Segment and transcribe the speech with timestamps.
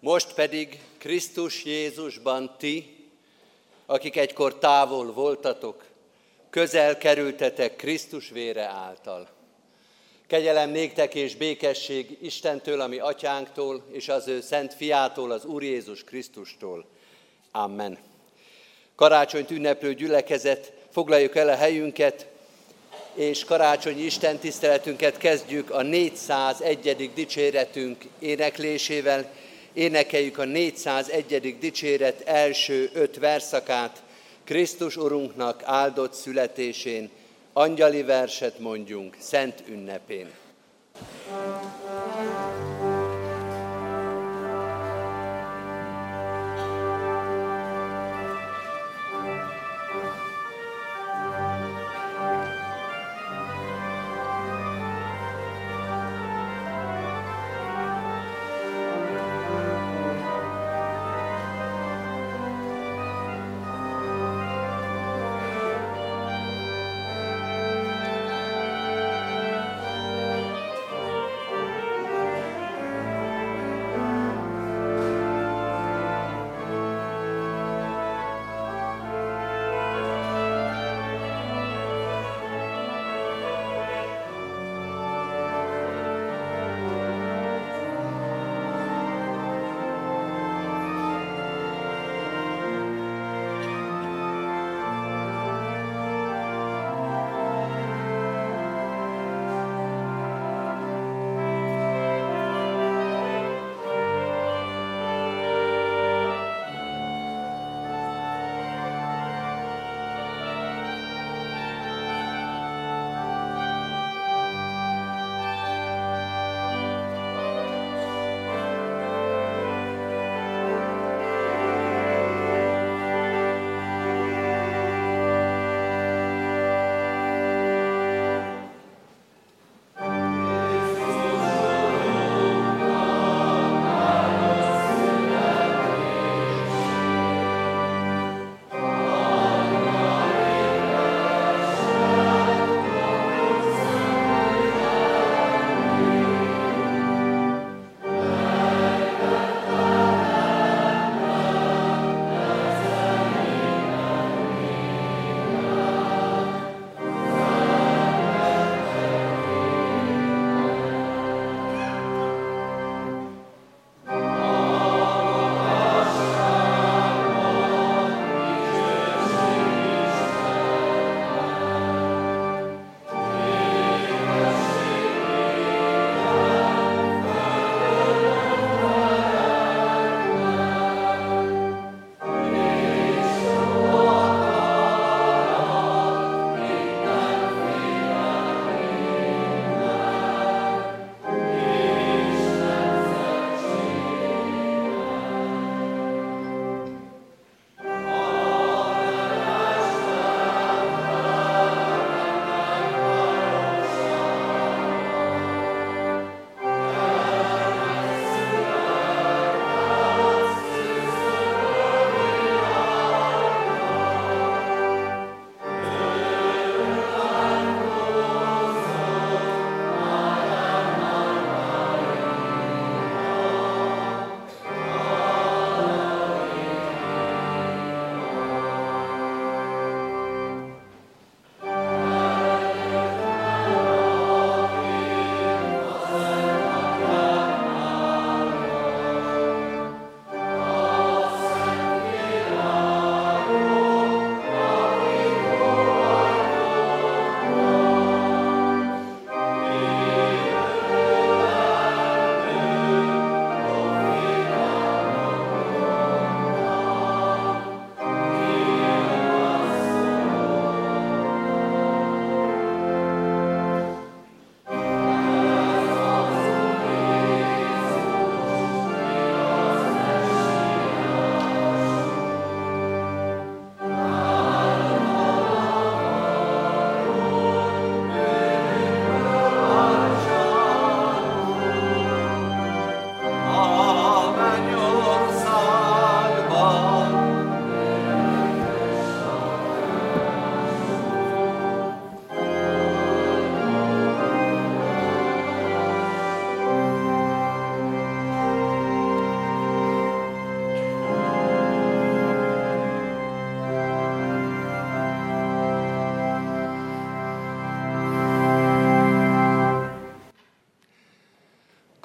[0.00, 2.96] Most pedig Krisztus Jézusban ti,
[3.86, 5.84] akik egykor távol voltatok,
[6.50, 9.28] közel kerültetek Krisztus vére által.
[10.26, 16.04] Kegyelem néktek és békesség Istentől, ami atyánktól, és az ő szent fiától, az Úr Jézus
[16.04, 16.86] Krisztustól.
[17.52, 17.98] Amen.
[18.94, 22.26] Karácsonyt ünneplő gyülekezet, foglaljuk el a helyünket,
[23.14, 27.10] és karácsonyi Isten tiszteletünket kezdjük a 401.
[27.14, 29.30] dicséretünk éneklésével.
[29.78, 31.58] Énekeljük a 401.
[31.58, 34.02] dicséret első öt verszakát,
[34.44, 37.10] Krisztus Urunknak áldott születésén,
[37.52, 40.30] angyali verset mondjunk szent ünnepén.
[41.28, 41.87] Thank you.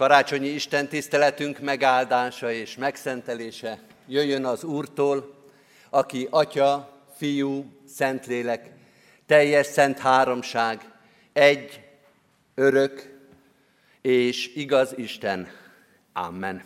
[0.04, 5.34] Karácsonyi Isten tiszteletünk megáldása és megszentelése jöjjön az Úrtól,
[5.90, 8.70] aki Atya, Fiú, Szentlélek,
[9.26, 10.92] teljes szent háromság,
[11.34, 11.82] egy,
[12.56, 13.20] örök
[14.02, 15.48] és igaz Isten.
[16.14, 16.64] Amen.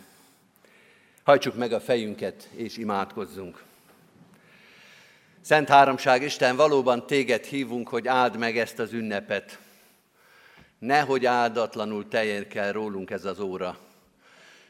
[1.22, 3.62] Hajtsuk meg a fejünket és imádkozzunk.
[5.40, 9.58] Szent Háromság Isten, valóban téged hívunk, hogy áld meg ezt az ünnepet.
[10.78, 13.78] Nehogy áldatlanul teljen rólunk ez az óra.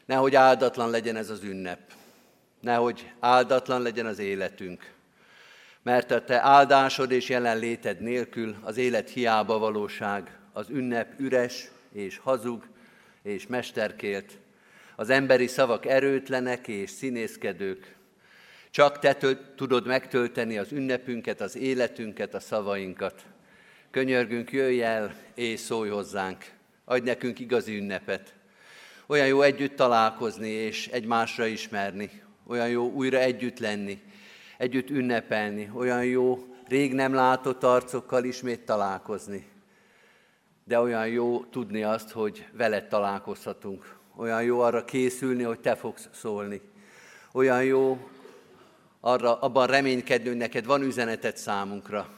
[0.05, 1.81] Nehogy áldatlan legyen ez az ünnep.
[2.60, 4.93] Nehogy áldatlan legyen az életünk.
[5.82, 12.19] Mert a te áldásod és jelenléted nélkül az élet hiába valóság, az ünnep üres és
[12.19, 12.66] hazug
[13.22, 14.38] és mesterkélt,
[14.96, 17.94] az emberi szavak erőtlenek és színészkedők.
[18.70, 19.16] Csak te
[19.56, 23.25] tudod megtölteni az ünnepünket, az életünket, a szavainkat.
[23.99, 26.45] Könyörgünk, jöjj el és szólj hozzánk.
[26.85, 28.35] Adj nekünk igazi ünnepet.
[29.06, 32.11] Olyan jó együtt találkozni és egymásra ismerni.
[32.47, 34.03] Olyan jó újra együtt lenni,
[34.59, 35.71] együtt ünnepelni.
[35.75, 39.49] Olyan jó rég nem látott arcokkal ismét találkozni.
[40.65, 43.97] De olyan jó tudni azt, hogy veled találkozhatunk.
[44.17, 46.61] Olyan jó arra készülni, hogy te fogsz szólni.
[47.33, 48.09] Olyan jó
[49.00, 52.18] arra, abban reménykedni, hogy neked van üzenetet számunkra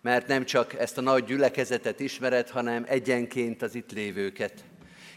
[0.00, 4.64] mert nem csak ezt a nagy gyülekezetet ismered, hanem egyenként az itt lévőket.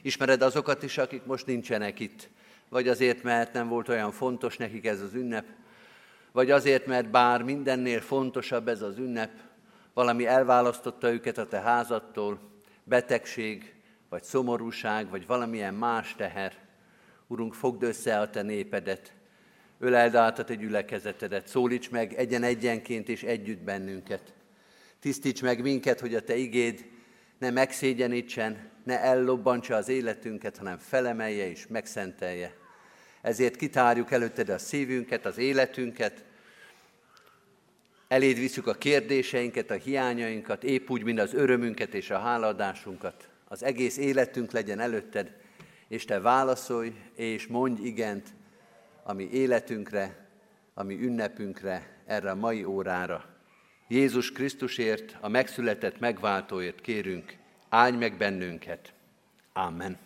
[0.01, 2.30] Ismered azokat is, akik most nincsenek itt,
[2.69, 5.45] vagy azért, mert nem volt olyan fontos nekik ez az ünnep,
[6.31, 9.31] vagy azért, mert bár mindennél fontosabb ez az ünnep,
[9.94, 12.39] valami elválasztotta őket a te házattól,
[12.83, 13.74] betegség,
[14.09, 16.53] vagy szomorúság, vagy valamilyen más teher.
[17.27, 19.13] Urunk, fogd össze a te népedet,
[19.80, 24.33] öleld át a te gyülekezetedet, szólíts meg egyen-egyenként és együtt bennünket.
[25.03, 26.85] Tisztíts meg minket, hogy a Te igéd
[27.38, 32.53] ne megszégyenítsen, ne ellobbantsa az életünket, hanem felemelje és megszentelje.
[33.21, 36.23] Ezért kitárjuk előtted a szívünket, az életünket,
[38.07, 43.29] eléd visszük a kérdéseinket, a hiányainkat, épp úgy, mint az örömünket és a háladásunkat.
[43.47, 45.31] Az egész életünk legyen előtted,
[45.88, 48.29] és te válaszolj, és mondj igent
[49.03, 50.27] a mi életünkre,
[50.73, 53.32] a mi ünnepünkre, erre a mai órára.
[53.94, 57.36] Jézus Krisztusért, a megszületett megváltóért kérünk,
[57.69, 58.94] állj meg bennünket.
[59.54, 59.98] Amen.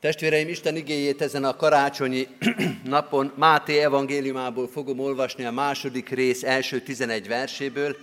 [0.00, 2.26] Testvéreim, Isten igéjét ezen a karácsonyi
[2.84, 7.96] napon Máté evangéliumából fogom olvasni a második rész első 11 verséből,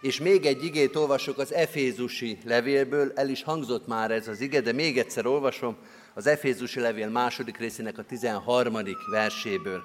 [0.00, 4.60] és még egy igét olvasok az Efézusi levélből, el is hangzott már ez az ige,
[4.60, 5.76] de még egyszer olvasom
[6.14, 8.78] az Efézusi levél második részének a 13.
[9.10, 9.82] verséből.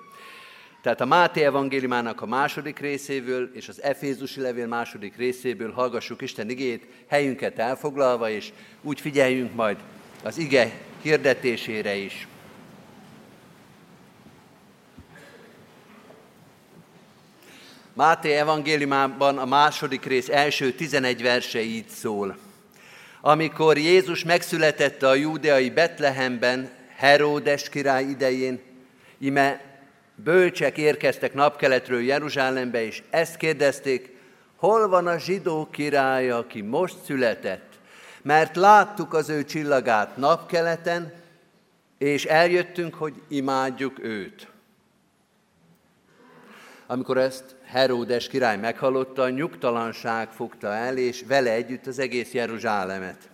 [0.84, 6.50] Tehát a Máté evangéliumának a második részéből és az Efézusi levél második részéből hallgassuk Isten
[6.50, 8.52] igét, helyünket elfoglalva, és
[8.82, 9.78] úgy figyeljünk majd
[10.24, 10.72] az ige
[11.02, 12.28] hirdetésére is.
[17.94, 22.38] Máté evangéliumában a második rész első 11 verse így szól.
[23.22, 28.60] Amikor Jézus megszületett a júdeai Betlehemben, Heródes király idején,
[29.18, 29.73] ime
[30.24, 34.16] bölcsek érkeztek napkeletről Jeruzsálembe, és ezt kérdezték,
[34.56, 37.72] hol van a zsidó király, aki most született?
[38.22, 41.14] Mert láttuk az ő csillagát napkeleten,
[41.98, 44.48] és eljöttünk, hogy imádjuk őt.
[46.88, 53.30] Amikor ezt Heródes király meghallotta, nyugtalanság fogta el, és vele együtt az egész Jeruzsálemet.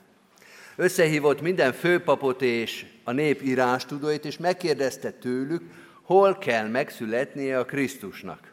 [0.75, 5.61] Összehívott minden főpapot és a nép írástudóit, és megkérdezte tőlük,
[6.09, 8.51] hol kell megszületnie a Krisztusnak.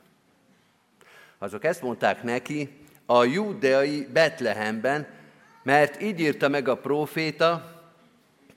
[1.39, 2.69] Azok ezt mondták neki,
[3.07, 5.07] a júdeai Betlehemben,
[5.63, 7.81] mert így írta meg a próféta,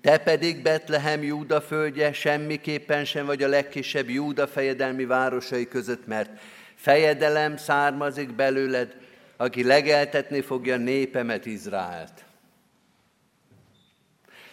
[0.01, 6.41] te pedig Betlehem Júda földje semmiképpen sem vagy a legkisebb Júda fejedelmi városai között, mert
[6.75, 8.96] fejedelem származik belőled,
[9.38, 12.25] aki legeltetni fogja népemet Izraelt.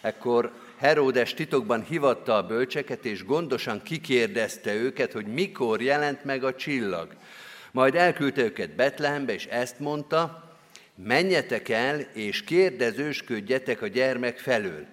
[0.01, 6.55] Ekkor Heródes titokban hivatta a bölcseket, és gondosan kikérdezte őket, hogy mikor jelent meg a
[6.55, 7.15] csillag.
[7.71, 10.53] Majd elküldte őket Betlehembe, és ezt mondta,
[10.95, 14.85] menjetek el, és kérdezősködjetek a gyermek felől.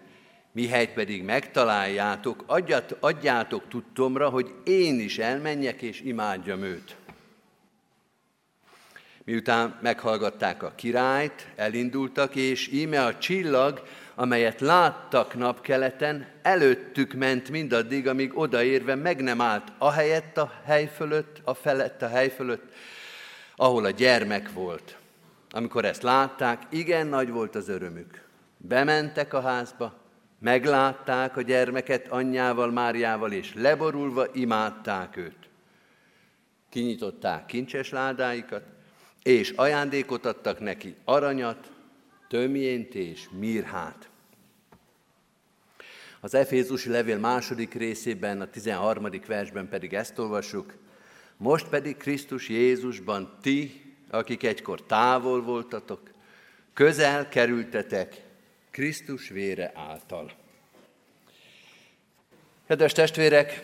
[0.52, 6.96] Mihelyt pedig megtaláljátok, adját, adjátok tudtomra, hogy én is elmenjek és imádjam őt.
[9.24, 13.82] Miután meghallgatták a királyt, elindultak, és íme a csillag
[14.14, 20.86] amelyet láttak napkeleten, előttük ment mindaddig, amíg odaérve meg nem állt a helyett a hely
[20.86, 22.72] fölött, a felett a hely fölött,
[23.56, 24.96] ahol a gyermek volt.
[25.50, 28.22] Amikor ezt látták, igen nagy volt az örömük.
[28.56, 30.02] Bementek a házba,
[30.44, 35.48] Meglátták a gyermeket anyjával, Máriával, és leborulva imádták őt.
[36.68, 38.62] Kinyitották kincses ládáikat,
[39.22, 41.70] és ajándékot adtak neki, aranyat,
[42.34, 44.08] tömjént és mirhát.
[46.20, 49.08] Az Efézusi levél második részében, a 13.
[49.26, 50.74] versben pedig ezt olvassuk.
[51.36, 56.00] Most pedig Krisztus Jézusban ti, akik egykor távol voltatok,
[56.72, 58.22] közel kerültetek
[58.70, 60.32] Krisztus vére által.
[62.66, 63.62] Kedves testvérek,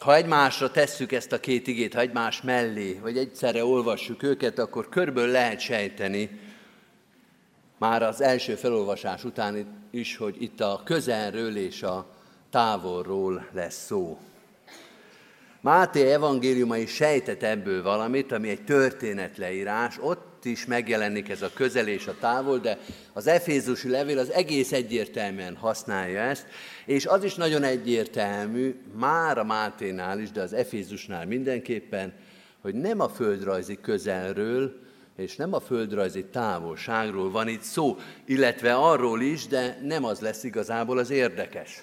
[0.00, 4.88] ha egymásra tesszük ezt a két igét, ha egymás mellé, vagy egyszerre olvassuk őket, akkor
[4.88, 6.43] körből lehet sejteni,
[7.84, 12.06] már az első felolvasás után is, hogy itt a közelről és a
[12.50, 14.18] távolról lesz szó.
[15.60, 21.88] Máté evangéliuma is sejtett ebből valamit, ami egy történetleírás, ott is megjelenik ez a közel
[21.88, 22.78] és a távol, de
[23.12, 26.46] az Efézusi levél az egész egyértelműen használja ezt,
[26.86, 32.12] és az is nagyon egyértelmű, már a Máténál is, de az Efézusnál mindenképpen,
[32.60, 34.83] hogy nem a földrajzi közelről,
[35.16, 40.44] és nem a földrajzi távolságról van itt szó, illetve arról is, de nem az lesz
[40.44, 41.82] igazából az érdekes.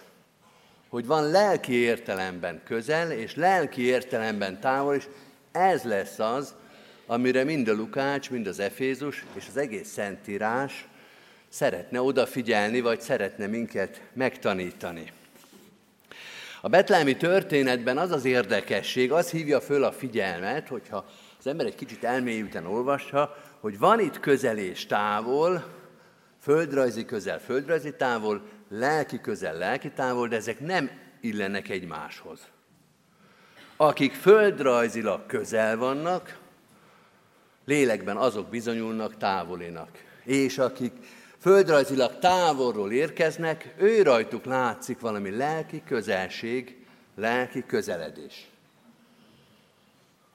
[0.89, 5.07] Hogy van lelki értelemben közel, és lelki értelemben távol, és
[5.51, 6.55] ez lesz az,
[7.05, 10.87] amire mind a Lukács, mind az Efézus, és az egész Szentírás
[11.49, 15.11] szeretne odafigyelni, vagy szeretne minket megtanítani.
[16.61, 21.05] A betlemi történetben az az érdekesség, az hívja föl a figyelmet, hogyha
[21.41, 25.63] az ember egy kicsit elmélyülten olvassa, hogy van itt közel és távol,
[26.41, 30.89] földrajzi közel, földrajzi távol, lelki közel, lelki távol, de ezek nem
[31.21, 32.39] illenek egymáshoz.
[33.77, 36.37] Akik földrajzilag közel vannak,
[37.65, 40.03] lélekben azok bizonyulnak távolinak.
[40.23, 40.93] És akik
[41.39, 48.50] földrajzilag távolról érkeznek, ő rajtuk látszik valami lelki közelség, lelki közeledés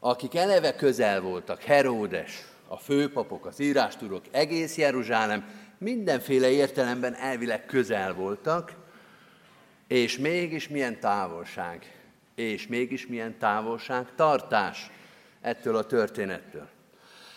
[0.09, 5.49] akik eleve közel voltak, Heródes, a főpapok, az írástudók, egész Jeruzsálem,
[5.79, 8.73] mindenféle értelemben elvileg közel voltak,
[9.89, 12.01] és mégis milyen távolság,
[12.35, 14.91] és mégis milyen távolság, tartás
[15.41, 16.69] ettől a történettől.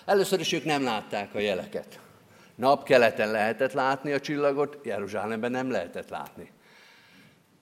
[0.05, 1.99] Először is ők nem látták a jeleket.
[2.55, 6.51] Napkeleten lehetett látni a csillagot, Jeruzsálemben nem lehetett látni.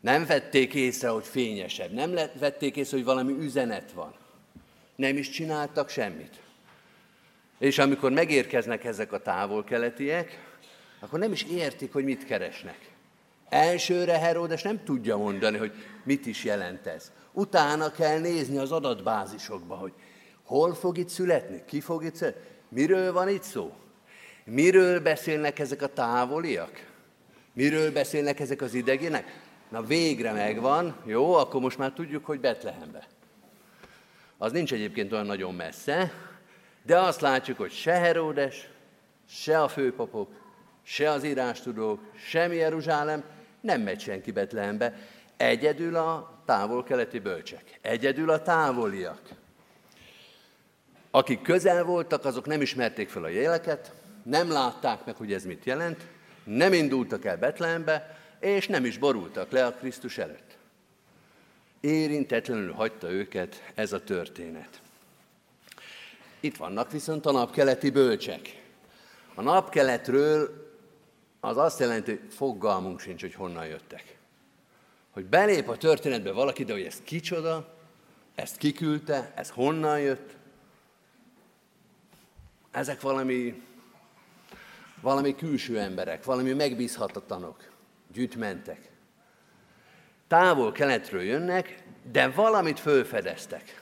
[0.01, 4.25] Nem vették észre, hogy fényesebb, nem vették észre, hogy valami üzenet van
[4.97, 6.39] nem is csináltak semmit.
[7.59, 10.45] És amikor megérkeznek ezek a távol-keletiek,
[10.99, 12.77] akkor nem is értik, hogy mit keresnek.
[13.49, 15.71] Elsőre Heródes nem tudja mondani, hogy
[16.03, 17.11] mit is jelent ez.
[17.31, 19.93] Utána kell nézni az adatbázisokba, hogy
[20.43, 23.73] hol fog itt születni, ki fog itt születni, miről van itt szó.
[24.45, 26.85] Miről beszélnek ezek a távoliak?
[27.53, 29.41] Miről beszélnek ezek az idegének?
[29.69, 33.07] Na végre megvan, jó, akkor most már tudjuk, hogy Betlehembe
[34.37, 36.11] az nincs egyébként olyan nagyon messze,
[36.83, 38.69] de azt látjuk, hogy se Heródes,
[39.29, 40.29] se a főpapok,
[40.83, 43.23] se az írástudók, sem Jeruzsálem
[43.61, 44.93] nem megy senki Betlehembe.
[45.37, 49.21] Egyedül a távol-keleti bölcsek, egyedül a távoliak.
[51.11, 53.91] Akik közel voltak, azok nem ismerték fel a jeleket,
[54.23, 56.05] nem látták meg, hogy ez mit jelent,
[56.43, 60.46] nem indultak el Betlehembe, és nem is borultak le a Krisztus előtt.
[61.79, 64.81] Érintetlenül hagyta őket ez a történet.
[66.39, 68.63] Itt vannak viszont a napkeleti bölcsek.
[69.35, 70.65] A napkeletről
[71.39, 74.17] az azt jelenti, hogy fogalmunk sincs, hogy honnan jöttek.
[75.11, 77.75] Hogy belép a történetbe valaki, de hogy ez kicsoda,
[78.35, 80.35] ezt kiküldte, ez honnan jött,
[82.71, 83.61] ezek valami,
[85.01, 87.69] valami külső emberek, valami megbízhatatlanok,
[88.13, 88.89] gyűjtmentek
[90.27, 93.81] távol keletről jönnek, de valamit fölfedeztek.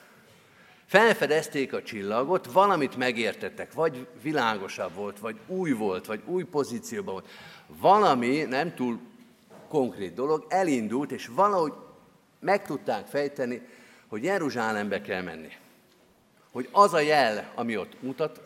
[0.85, 7.27] Felfedezték a csillagot, valamit megértettek, vagy világosabb volt, vagy új volt, vagy új pozícióban volt.
[7.67, 8.99] Valami, nem túl
[9.67, 11.73] konkrét dolog, elindult, és valahogy
[12.39, 13.61] meg tudták fejteni,
[14.07, 15.51] hogy Jeruzsálembe kell menni.
[16.51, 18.41] Hogy az a jel, ami ott mutat,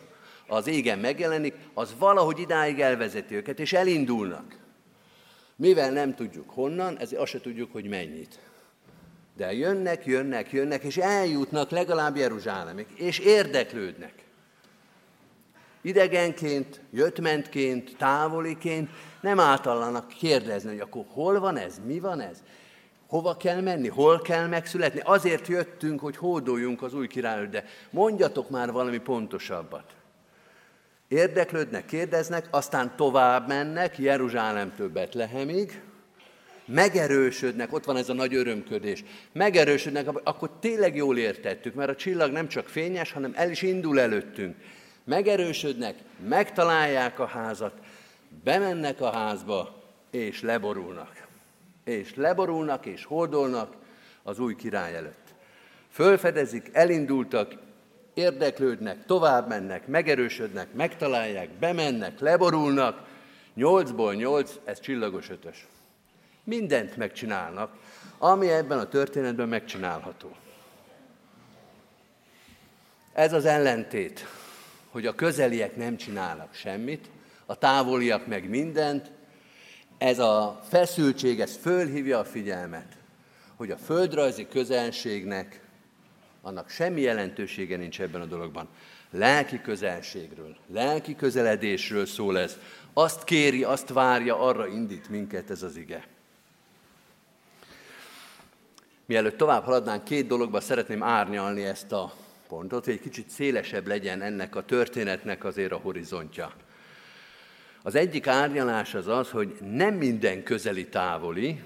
[0.46, 4.59] az égen megjelenik, az valahogy idáig elvezeti őket, és elindulnak.
[5.60, 8.38] Mivel nem tudjuk honnan, ezért azt se tudjuk, hogy mennyit.
[9.36, 14.12] De jönnek, jönnek, jönnek, és eljutnak legalább Jeruzsálemig, és érdeklődnek.
[15.82, 18.90] Idegenként, jöttmentként, távoliként
[19.20, 22.42] nem általának kérdezni, hogy akkor hol van ez, mi van ez,
[23.06, 25.00] hova kell menni, hol kell megszületni.
[25.04, 29.94] Azért jöttünk, hogy hódoljunk az új királyról, de mondjatok már valami pontosabbat.
[31.10, 35.80] Érdeklődnek, kérdeznek, aztán tovább mennek Jeruzsálemtől Betlehemig,
[36.64, 42.32] megerősödnek, ott van ez a nagy örömködés, megerősödnek, akkor tényleg jól értettük, mert a csillag
[42.32, 44.56] nem csak fényes, hanem el is indul előttünk.
[45.04, 45.94] Megerősödnek,
[46.28, 47.74] megtalálják a házat,
[48.44, 51.26] bemennek a házba, és leborulnak.
[51.84, 53.74] És leborulnak, és hordolnak
[54.22, 55.34] az új király előtt.
[55.92, 57.54] Fölfedezik, elindultak,
[58.14, 63.08] érdeklődnek, tovább mennek, megerősödnek, megtalálják, bemennek, leborulnak.
[63.54, 65.66] Nyolcból nyolc, ez csillagos ötös.
[66.44, 67.76] Mindent megcsinálnak,
[68.18, 70.36] ami ebben a történetben megcsinálható.
[73.12, 74.26] Ez az ellentét,
[74.90, 77.10] hogy a közeliek nem csinálnak semmit,
[77.46, 79.10] a távoliak meg mindent,
[79.98, 82.96] ez a feszültség, ez fölhívja a figyelmet,
[83.56, 85.60] hogy a földrajzi közelségnek
[86.42, 88.68] annak semmi jelentősége nincs ebben a dologban.
[89.10, 92.58] Lelki közelségről, lelki közeledésről szól ez.
[92.92, 96.06] Azt kéri, azt várja, arra indít minket ez az ige.
[99.06, 102.12] Mielőtt tovább haladnánk, két dologba szeretném árnyalni ezt a
[102.48, 106.52] pontot, hogy egy kicsit szélesebb legyen ennek a történetnek azért a horizontja.
[107.82, 111.62] Az egyik árnyalás az az, hogy nem minden közeli távoli,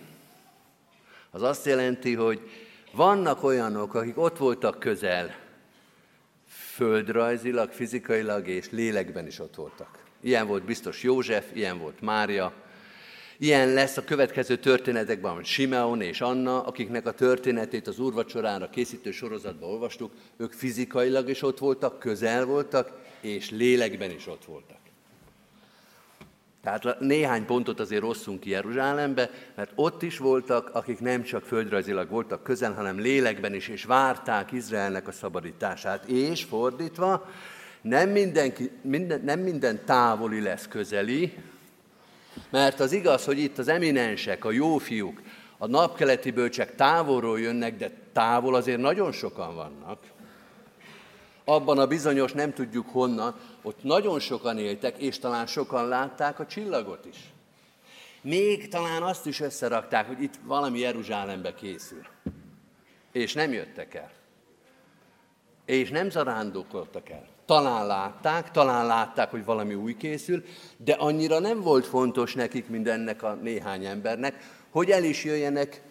[1.30, 2.50] az azt jelenti, hogy
[2.94, 5.34] vannak olyanok, akik ott voltak közel,
[6.48, 10.02] földrajzilag, fizikailag és lélekben is ott voltak.
[10.20, 12.52] Ilyen volt biztos József, ilyen volt Mária,
[13.38, 19.70] Ilyen lesz a következő történetekben Simeon és Anna, akiknek a történetét az úrvacsorára készítő sorozatban
[19.70, 24.73] olvastuk, ők fizikailag is ott voltak, közel voltak, és lélekben is ott voltak.
[26.64, 32.08] Tehát néhány pontot azért rosszunk ki Jeruzsálembe, mert ott is voltak, akik nem csak földrajzilag
[32.10, 36.04] voltak közel, hanem lélekben is, és várták Izraelnek a szabadítását.
[36.04, 37.28] És fordítva,
[37.80, 41.34] nem, mindenki, minden, nem minden távoli lesz közeli,
[42.50, 45.20] mert az igaz, hogy itt az eminensek, a jó fiúk,
[45.58, 49.98] a napkeleti bölcsek távolról jönnek, de távol azért nagyon sokan vannak.
[51.44, 56.46] Abban a bizonyos nem tudjuk honnan, ott nagyon sokan éltek, és talán sokan látták a
[56.46, 57.32] csillagot is.
[58.20, 62.02] Még talán azt is összerakták, hogy itt valami Jeruzsálembe készül.
[63.12, 64.10] És nem jöttek el.
[65.64, 67.26] És nem zarándokoltak el.
[67.46, 70.44] Talán látták, talán látták, hogy valami új készül,
[70.76, 74.34] de annyira nem volt fontos nekik, mint ennek a néhány embernek,
[74.70, 75.82] hogy el is jöjjenek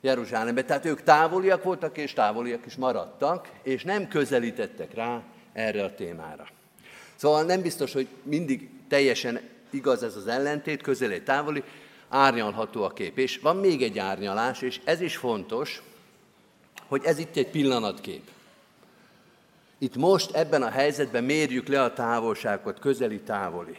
[0.00, 0.64] Jeruzsálembe.
[0.64, 6.46] Tehát ők távoliak voltak, és távoliak is maradtak, és nem közelítettek rá erre a témára.
[7.16, 11.62] Szóval nem biztos, hogy mindig teljesen igaz ez az ellentét, közelé távoli,
[12.08, 13.18] árnyalható a kép.
[13.18, 15.82] És van még egy árnyalás, és ez is fontos,
[16.86, 18.30] hogy ez itt egy pillanatkép.
[19.78, 23.76] Itt most ebben a helyzetben mérjük le a távolságot, közeli távoli.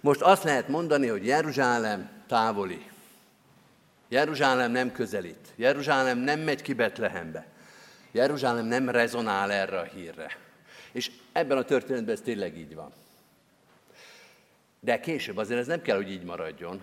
[0.00, 2.86] Most azt lehet mondani, hogy Jeruzsálem távoli.
[4.08, 5.52] Jeruzsálem nem közelít.
[5.56, 7.46] Jeruzsálem nem megy ki Betlehembe.
[8.12, 10.36] Jeruzsálem nem rezonál erre a hírre.
[10.92, 12.92] És ebben a történetben ez tényleg így van.
[14.80, 16.82] De később azért ez nem kell, hogy így maradjon.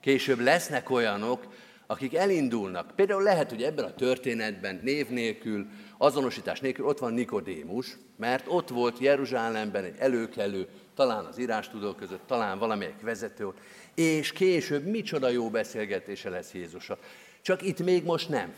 [0.00, 1.46] Később lesznek olyanok,
[1.86, 2.92] akik elindulnak.
[2.96, 5.66] Például lehet, hogy ebben a történetben név nélkül,
[5.98, 12.26] azonosítás nélkül ott van Nikodémus, mert ott volt Jeruzsálemben egy előkelő, talán az írástudók között,
[12.26, 13.48] talán valamelyik vezető
[13.94, 16.98] és később micsoda jó beszélgetése lesz Jézusa.
[17.40, 18.54] Csak itt még most nem.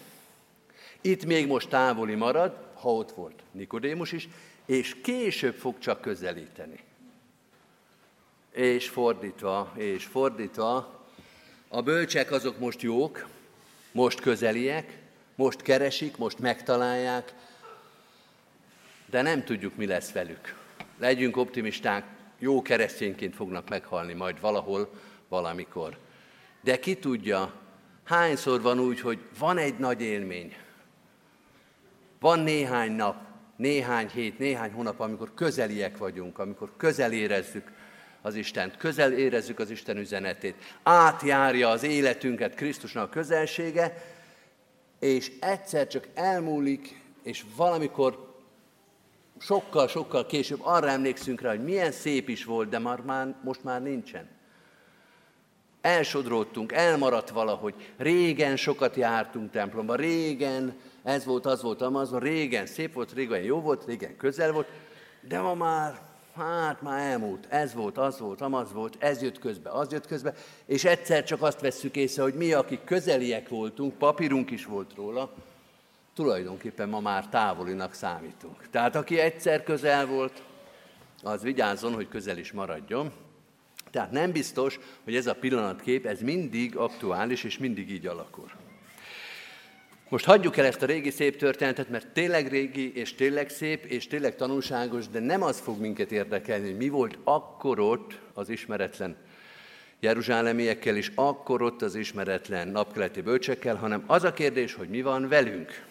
[1.01, 4.29] Itt még most távoli marad, ha ott volt Nikodémus is,
[4.67, 6.79] és később fog csak közelíteni.
[8.53, 11.03] És fordítva, és fordítva,
[11.69, 13.27] a bölcsek azok most jók,
[13.93, 14.99] most közeliek,
[15.35, 17.35] most keresik, most megtalálják,
[19.07, 20.57] de nem tudjuk, mi lesz velük.
[20.99, 22.05] Legyünk optimisták,
[22.39, 24.91] jó keresztényként fognak meghalni majd valahol,
[25.35, 25.97] valamikor.
[26.61, 27.53] De ki tudja,
[28.05, 30.57] hányszor van úgy, hogy van egy nagy élmény,
[32.21, 33.17] van néhány nap,
[33.57, 37.73] néhány hét, néhány hónap, amikor közeliek vagyunk, amikor közel érezzük
[38.23, 44.05] az Istent, közel érezzük az Isten üzenetét, átjárja az életünket Krisztusnak a közelsége,
[44.99, 48.35] és egyszer csak elmúlik, és valamikor
[49.39, 53.83] sokkal-sokkal később arra emlékszünk rá, hogy milyen szép is volt, de már, már, most már
[53.83, 54.34] nincsen.
[55.85, 57.75] Elsodródtunk, elmaradt valahogy.
[57.97, 63.43] Régen sokat jártunk templomba, régen ez volt, az volt, amaz volt, régen szép volt, régen
[63.43, 64.69] jó volt, régen közel volt,
[65.21, 66.01] de ma már,
[66.37, 70.35] hát már elmúlt, ez volt, az volt, amaz volt, ez jött közbe, az jött közbe,
[70.67, 75.33] és egyszer csak azt vesszük észre, hogy mi, akik közeliek voltunk, papírunk is volt róla,
[76.15, 78.69] tulajdonképpen ma már távolinak számítunk.
[78.71, 80.43] Tehát aki egyszer közel volt,
[81.23, 83.13] az vigyázzon, hogy közel is maradjon.
[83.95, 88.51] Tehát nem biztos, hogy ez a pillanatkép, ez mindig aktuális, és mindig így alakul.
[90.09, 94.07] Most hagyjuk el ezt a régi szép történetet, mert tényleg régi, és tényleg szép, és
[94.07, 99.17] tényleg tanulságos, de nem az fog minket érdekelni, hogy mi volt akkor ott az ismeretlen
[100.01, 105.29] jeruzsálemiekkel, és akkor ott az ismeretlen napkeleti bölcsekkel, hanem az a kérdés, hogy mi van
[105.29, 105.85] velünk.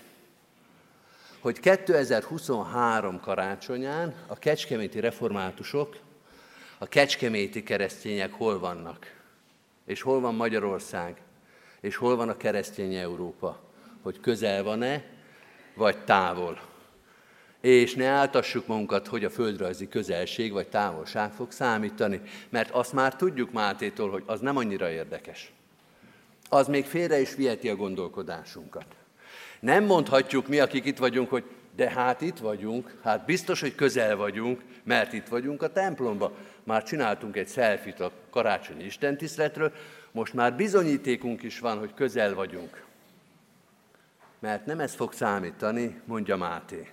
[1.39, 6.02] Hogy 2023 karácsonyán a kecskeméti reformátusok,
[6.83, 9.21] a kecskeméti keresztények hol vannak?
[9.85, 11.21] És hol van Magyarország?
[11.81, 13.59] És hol van a keresztény Európa?
[14.03, 15.03] hogy közel van-e,
[15.73, 16.61] vagy távol.
[17.61, 23.15] És ne áltassuk magunkat, hogy a földrajzi közelség vagy távolság fog számítani, mert azt már
[23.15, 25.51] tudjuk Mátétól, hogy az nem annyira érdekes.
[26.49, 28.85] Az még félre is viheti a gondolkodásunkat.
[29.59, 31.43] Nem mondhatjuk mi, akik itt vagyunk, hogy
[31.75, 36.31] de hát itt vagyunk, hát biztos, hogy közel vagyunk, mert itt vagyunk a templomba.
[36.63, 39.71] Már csináltunk egy szelfit a karácsonyi istentiszteletről,
[40.11, 42.83] most már bizonyítékunk is van, hogy közel vagyunk
[44.43, 46.87] mert nem ez fog számítani, mondja Máté.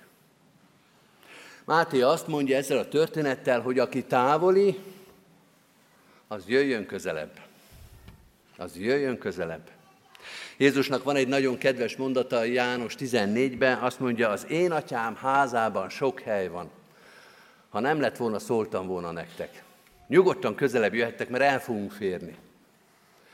[1.64, 4.78] Máté azt mondja ezzel a történettel, hogy aki távoli,
[6.28, 7.40] az jöjjön közelebb.
[8.56, 9.70] Az jöjjön közelebb.
[10.56, 16.20] Jézusnak van egy nagyon kedves mondata János 14-ben, azt mondja, az én atyám házában sok
[16.20, 16.70] hely van.
[17.70, 19.62] Ha nem lett volna, szóltam volna nektek.
[20.06, 22.36] Nyugodtan közelebb jöhettek, mert el fogunk férni.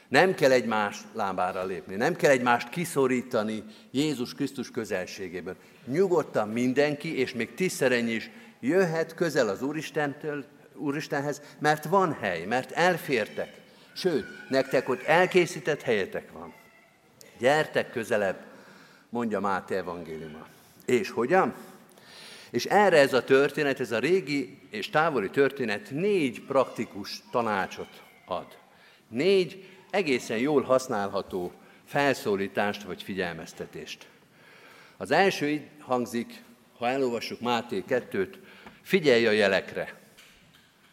[0.09, 5.57] Nem kell egymás lábára lépni, nem kell egymást kiszorítani Jézus Krisztus közelségéből.
[5.85, 10.45] Nyugodtan mindenki, és még tízszerennyi is jöhet közel az Úristentől,
[10.75, 13.61] Úristenhez, mert van hely, mert elfértek.
[13.93, 16.55] Sőt, nektek ott elkészített helyetek van.
[17.39, 18.37] Gyertek közelebb,
[19.09, 20.47] mondja Máté evangéliuma.
[20.85, 21.55] És hogyan?
[22.51, 28.59] És erre ez a történet, ez a régi és távoli történet négy praktikus tanácsot ad.
[29.09, 31.53] Négy egészen jól használható
[31.85, 34.07] felszólítást vagy figyelmeztetést.
[34.97, 36.43] Az első így hangzik,
[36.79, 38.35] ha elolvassuk Máté 2-t,
[38.83, 39.95] figyelj a jelekre,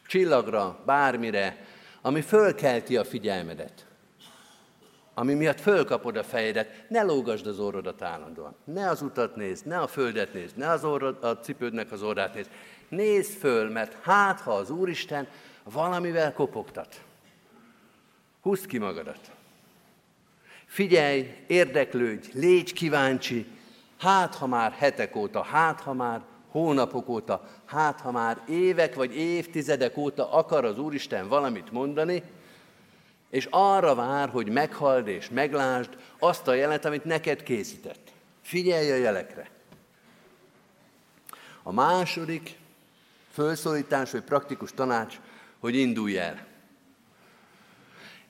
[0.08, 1.66] csillagra, bármire,
[2.02, 3.86] ami fölkelti a figyelmedet,
[5.14, 8.56] ami miatt fölkapod a fejedet, ne lógasd az orrodat állandóan.
[8.64, 12.34] Ne az utat nézd, ne a földet nézd, ne az orrod, a cipődnek az orrát
[12.34, 12.50] nézd.
[12.90, 15.28] Nézd föl, mert hát, ha az Úristen
[15.64, 17.02] valamivel kopogtat,
[18.44, 19.32] Húzd ki magadat.
[20.66, 23.46] Figyelj, érdeklődj, légy kíváncsi,
[24.00, 29.16] hát ha már hetek óta, hát ha már hónapok óta, hát ha már évek vagy
[29.16, 32.24] évtizedek óta akar az Úristen valamit mondani,
[33.34, 38.12] és arra vár, hogy meghald és meglásd azt a jelet, amit neked készített.
[38.42, 39.50] Figyelj a jelekre.
[41.64, 42.58] A második
[43.32, 45.20] felszólítás vagy praktikus tanács,
[45.60, 46.46] hogy indulj el.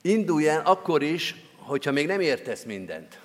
[0.02, 3.20] Indulj el akkor is, hogyha még nem értesz mindent.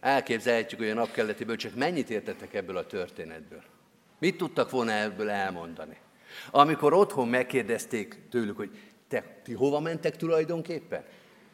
[0.00, 3.62] Elképzelhetjük, hogy a napkeletiből csak mennyit értettek ebből a történetből.
[4.18, 5.96] Mit tudtak volna ebből elmondani?
[6.50, 8.70] Amikor otthon megkérdezték tőlük, hogy
[9.08, 11.04] te, ti hova mentek tulajdonképpen?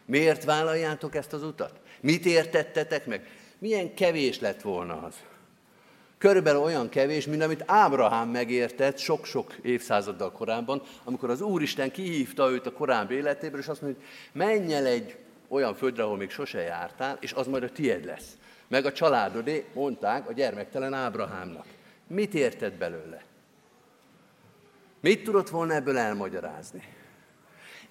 [0.05, 1.81] Miért vállaljátok ezt az utat?
[2.01, 3.27] Mit értettetek meg?
[3.59, 5.15] Milyen kevés lett volna az?
[6.25, 12.67] körülbelül olyan kevés, mint amit Ábrahám megértett sok-sok évszázaddal korábban, amikor az Úristen kihívta őt
[12.67, 15.17] a korábbi életéből, és azt mondja, hogy menj el egy
[15.49, 18.37] olyan földre, ahol még sose jártál, és az majd a tied lesz.
[18.69, 21.67] Meg a családodé, mondták a gyermektelen Ábrahámnak.
[22.07, 23.23] Mit értett belőle?
[25.01, 26.83] Mit tudott volna ebből elmagyarázni?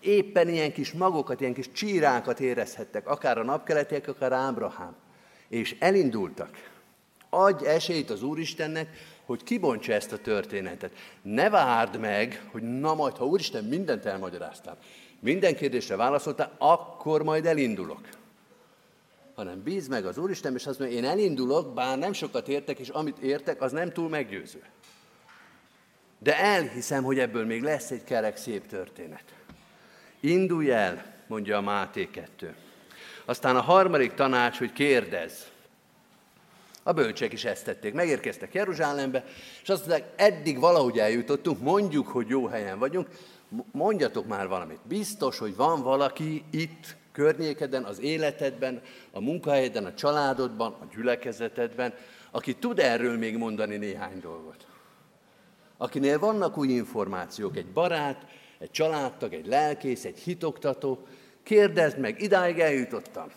[0.03, 4.95] Éppen ilyen kis magokat, ilyen kis csírákat érezhettek, akár a napkeletiek, akár Ábrahám.
[5.47, 6.71] És elindultak.
[7.29, 8.87] Adj esélyt az Úristennek,
[9.25, 10.91] hogy kibontsa ezt a történetet.
[11.21, 14.77] Ne várd meg, hogy na majd, ha Úristen mindent elmagyaráztál,
[15.19, 18.09] minden kérdésre válaszoltál, akkor majd elindulok.
[19.35, 22.89] Hanem bíz meg az Úristen, és azt mondja, én elindulok, bár nem sokat értek, és
[22.89, 24.61] amit értek, az nem túl meggyőző.
[26.19, 29.23] De elhiszem, hogy ebből még lesz egy kerek szép történet.
[30.25, 32.55] Indulj el, mondja a Máté 2.
[33.25, 35.41] Aztán a harmadik tanács, hogy kérdezz.
[36.83, 37.93] A bölcsek is ezt tették.
[37.93, 39.25] Megérkeztek Jeruzsálembe,
[39.61, 43.07] és azt mondták, eddig valahogy eljutottunk, mondjuk, hogy jó helyen vagyunk,
[43.71, 44.79] mondjatok már valamit.
[44.83, 48.81] Biztos, hogy van valaki itt környékeden, az életedben,
[49.11, 51.93] a munkahelyeden, a családodban, a gyülekezetedben,
[52.31, 54.67] aki tud erről még mondani néhány dolgot.
[55.77, 58.25] Akinél vannak új információk, egy barát,
[58.63, 61.07] egy családtag, egy lelkész, egy hitoktató,
[61.43, 63.27] kérdezd meg, idáig eljutottam.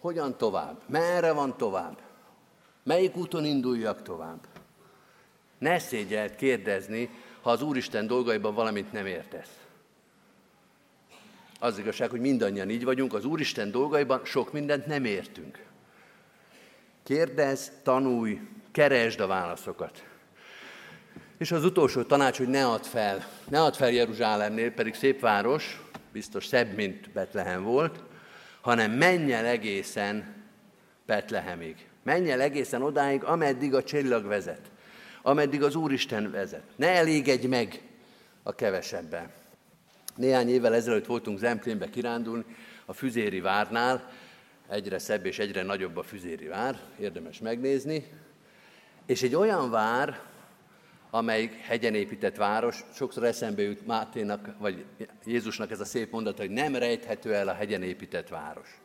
[0.00, 0.82] Hogyan tovább?
[0.86, 2.00] Merre van tovább?
[2.82, 4.46] Melyik úton induljak tovább?
[5.58, 7.10] Ne szégyelt kérdezni,
[7.42, 9.56] ha az Úristen dolgaiban valamit nem értesz.
[11.60, 15.66] Az igazság, hogy mindannyian így vagyunk, az Úristen dolgaiban sok mindent nem értünk.
[17.02, 20.07] Kérdez, tanulj, keresd a válaszokat.
[21.38, 23.26] És az utolsó tanács, hogy ne add fel.
[23.48, 28.02] Ne add fel Jeruzsálemnél, pedig szép város, biztos szebb, mint Betlehem volt,
[28.60, 30.34] hanem menj el egészen
[31.06, 31.86] Betlehemig.
[32.02, 34.70] Menj el egészen odáig, ameddig a csillag vezet.
[35.22, 36.62] Ameddig az Úristen vezet.
[36.76, 37.82] Ne elégedj meg
[38.42, 39.30] a kevesebben.
[40.16, 42.44] Néhány évvel ezelőtt voltunk Zemplénbe kirándulni,
[42.84, 44.10] a Füzéri várnál,
[44.68, 48.04] egyre szebb és egyre nagyobb a Füzéri vár, érdemes megnézni,
[49.06, 50.20] és egy olyan vár,
[51.10, 54.84] amelyik hegyen épített város, sokszor eszembe jut Máténak, vagy
[55.24, 58.80] Jézusnak ez a szép mondata, hogy nem rejthető el a hegyen épített város.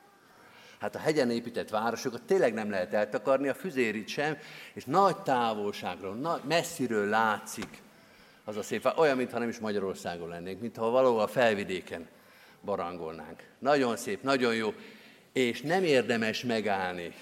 [0.80, 4.38] Hát a hegyen épített városokat tényleg nem lehet eltakarni, a füzérit sem,
[4.74, 7.82] és nagy távolságról, nagy, messziről látszik
[8.44, 12.08] az a szép, olyan, mintha nem is Magyarországon lennénk, mintha valahol a felvidéken
[12.62, 13.44] barangolnánk.
[13.60, 14.74] Nagyon szép, nagyon jó,
[15.34, 17.14] és nem érdemes megállni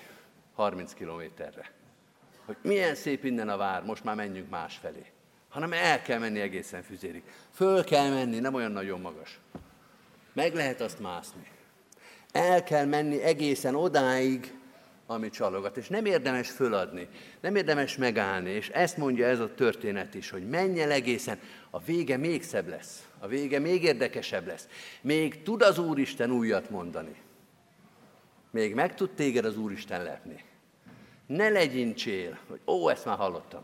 [0.55, 1.71] 30 kilométerre.
[2.51, 5.05] Hogy milyen szép innen a vár, most már menjünk másfelé.
[5.49, 7.23] Hanem el kell menni egészen füzérig.
[7.53, 9.39] Föl kell menni, nem olyan nagyon magas.
[10.33, 11.47] Meg lehet azt mászni.
[12.31, 14.53] El kell menni egészen odáig,
[15.05, 15.77] ami csalogat.
[15.77, 17.07] És nem érdemes föladni,
[17.41, 21.79] nem érdemes megállni, és ezt mondja ez a történet is, hogy menj el egészen, a
[21.79, 24.67] vége még szebb lesz, a vége még érdekesebb lesz.
[25.01, 27.15] Még tud az Úristen újat mondani.
[28.49, 30.49] Még meg tud téged az Úristen lepni.
[31.35, 33.63] Ne legyintsél, hogy ó, ezt már hallottam.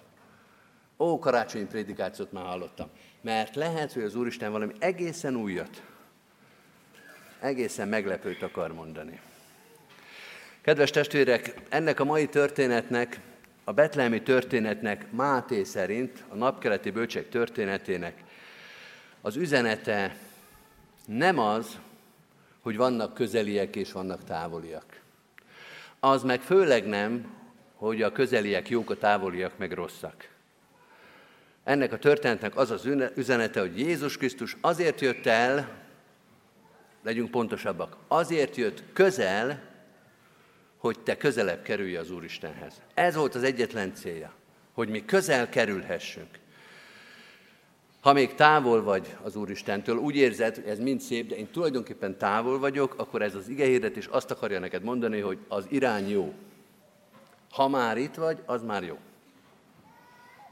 [0.98, 2.90] Ó, karácsonyi prédikációt már hallottam.
[3.22, 5.82] Mert lehet, hogy az Úristen valami egészen újat,
[7.40, 9.20] egészen meglepőt akar mondani.
[10.62, 13.20] Kedves testvérek, ennek a mai történetnek,
[13.64, 18.24] a betlehemi történetnek Máté szerint, a napkeleti bölcsek történetének
[19.22, 20.18] az üzenete
[21.06, 21.78] nem az,
[22.62, 25.02] hogy vannak közeliek és vannak távoliak.
[26.00, 27.37] Az meg főleg nem,
[27.78, 30.28] hogy a közeliek jók, a távoliak meg rosszak.
[31.64, 35.70] Ennek a történetnek az az üzenete, hogy Jézus Krisztus azért jött el,
[37.04, 39.62] legyünk pontosabbak, azért jött közel,
[40.78, 42.82] hogy te közelebb kerülj az Úristenhez.
[42.94, 44.34] Ez volt az egyetlen célja,
[44.74, 46.40] hogy mi közel kerülhessünk.
[48.00, 52.18] Ha még távol vagy az Úristentől, úgy érzed, hogy ez mind szép, de én tulajdonképpen
[52.18, 56.34] távol vagyok, akkor ez az igehirdet is azt akarja neked mondani, hogy az irány jó.
[57.52, 58.98] Ha már itt vagy, az már jó.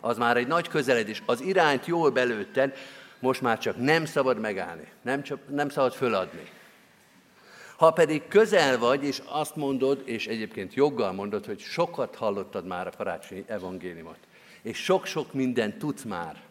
[0.02, 1.24] Az már egy nagy közeledés.
[1.26, 2.78] Az irányt jól belőtted,
[3.20, 6.50] most már csak nem szabad megállni, nem, csak, nem szabad föladni.
[7.78, 12.88] Ha pedig közel vagy, és azt mondod, és egyébként joggal mondod, hogy sokat hallottad már
[12.88, 14.20] a karácsonyi evangéliumot,
[14.62, 16.42] és sok-sok mindent tudsz már,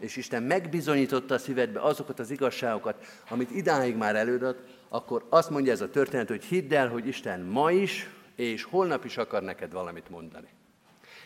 [0.00, 5.72] és Isten megbizonyította a szívedbe azokat az igazságokat, amit idáig már elődött, akkor azt mondja
[5.72, 9.72] ez a történet, hogy hidd el, hogy Isten ma is, és holnap is akar neked
[9.72, 10.48] valamit mondani.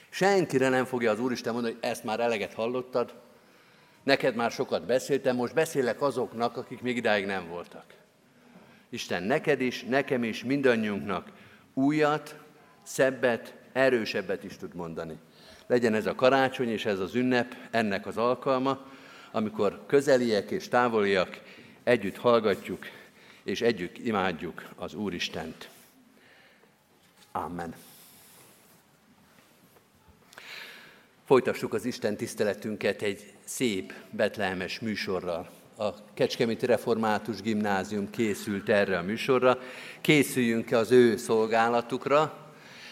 [0.08, 3.14] Senkire nem fogja az Úristen mondani, hogy ezt már eleget hallottad,
[4.02, 7.84] neked már sokat beszéltem, most beszélek azoknak, akik még idáig nem voltak.
[8.88, 11.30] Isten neked is, nekem is, mindannyiunknak
[11.74, 12.36] újat,
[12.82, 15.18] szebbet, erősebbet is tud mondani.
[15.66, 18.86] Legyen ez a karácsony és ez az ünnep, ennek az alkalma,
[19.32, 21.40] amikor közeliek és távoliak
[21.84, 22.86] együtt hallgatjuk
[23.42, 25.68] és együtt imádjuk az Úristent.
[27.32, 27.74] Amen.
[31.24, 39.02] Folytassuk az Isten tiszteletünket egy szép betlehemes műsorral a Kecskeméti Református Gimnázium készült erre a
[39.02, 39.58] műsorra.
[40.00, 42.36] Készüljünk az ő szolgálatukra,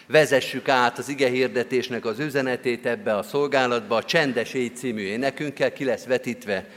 [0.07, 5.73] vezessük át az ige hirdetésnek az üzenetét ebbe a szolgálatba, a Csendes Éj című énekünkkel,
[5.73, 6.69] ki lesz vetítve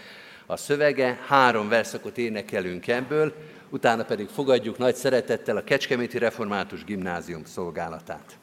[0.46, 3.34] a szövege, három verszakot énekelünk ebből,
[3.70, 8.39] utána pedig fogadjuk nagy szeretettel a Kecskeméti Református Gimnázium szolgálatát.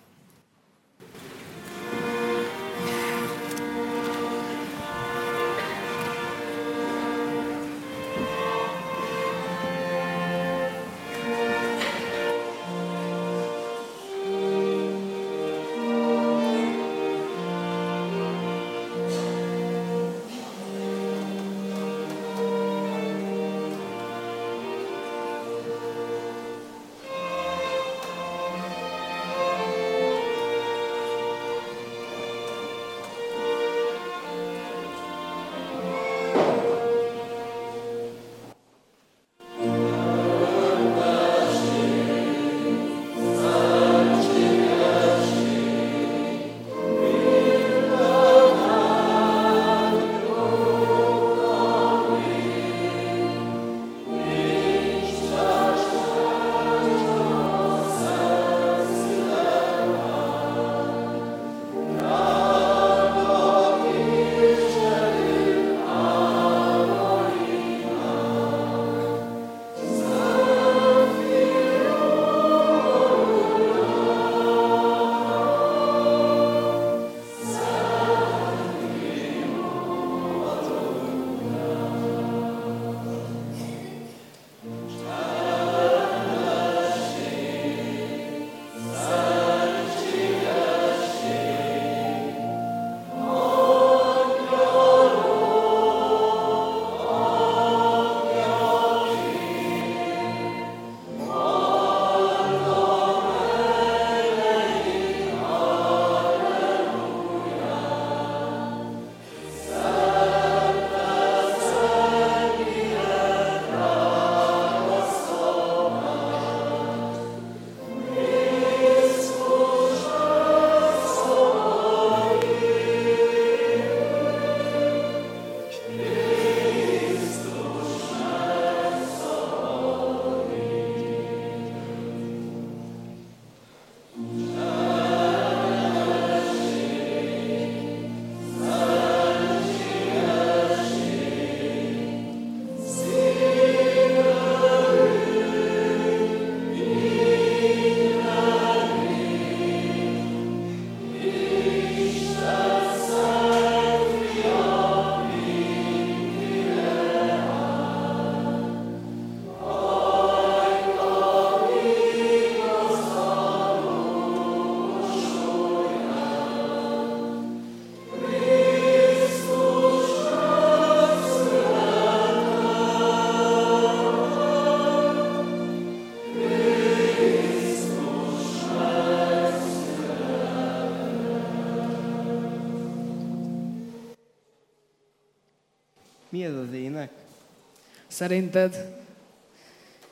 [188.18, 188.96] Szerinted?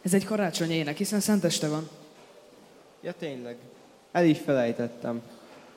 [0.02, 1.89] Ez egy karácsonyi ének, hiszen szenteste van.
[3.02, 3.56] Ja tényleg.
[4.12, 5.22] El is felejtettem.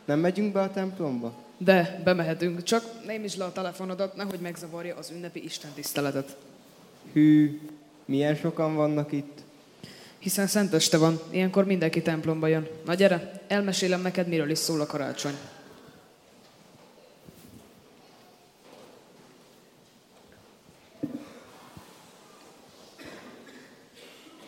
[0.04, 1.34] Nem megyünk be a templomba?
[1.58, 2.62] De, bemehetünk.
[2.62, 6.36] Csak némítsd le a telefonodat, nehogy megzavarja az ünnepi Isten tiszteletet.
[7.12, 7.60] Hű,
[8.04, 9.38] milyen sokan vannak itt.
[10.18, 12.68] Hiszen szenteste van, ilyenkor mindenki templomba jön.
[12.84, 15.34] Na gyere, elmesélem neked, miről is szól a karácsony.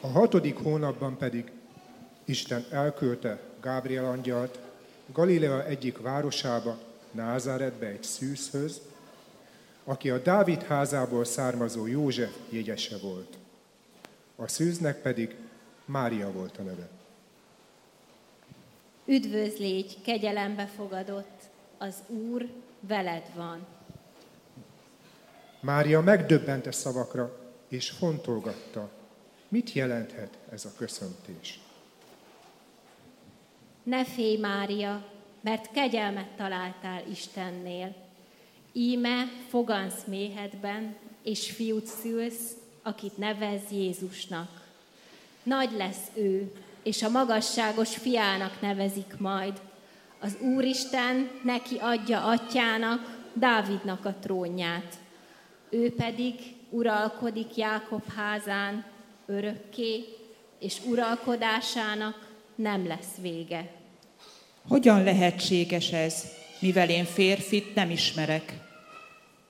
[0.00, 1.52] A hatodik hónapban pedig
[2.24, 4.58] Isten elküldte Gábriel angyalt
[5.12, 6.78] Galilea egyik városába,
[7.10, 8.80] Názáretbe egy szűzhöz,
[9.84, 13.38] aki a Dávid házából származó József jegyese volt.
[14.36, 15.36] A szűznek pedig
[15.84, 16.88] Mária volt a neve.
[19.06, 21.40] Üdvözlégy, kegyelembe fogadott,
[21.78, 22.48] az Úr
[22.80, 23.66] veled van.
[25.60, 27.36] Mária megdöbbente szavakra,
[27.68, 28.90] és fontolgatta,
[29.50, 31.60] mit jelenthet ez a köszöntés.
[33.82, 35.04] Ne félj, Mária,
[35.40, 37.94] mert kegyelmet találtál Istennél.
[38.72, 44.68] Íme fogansz méhedben, és fiút szülsz, akit nevez Jézusnak.
[45.42, 49.60] Nagy lesz ő, és a magasságos fiának nevezik majd.
[50.20, 54.98] Az Úristen neki adja atyának, Dávidnak a trónját.
[55.70, 56.34] Ő pedig
[56.70, 58.84] uralkodik Jákob házán
[59.30, 60.04] örökké,
[60.58, 63.70] és uralkodásának nem lesz vége.
[64.68, 66.24] Hogyan lehetséges ez,
[66.58, 68.58] mivel én férfit nem ismerek?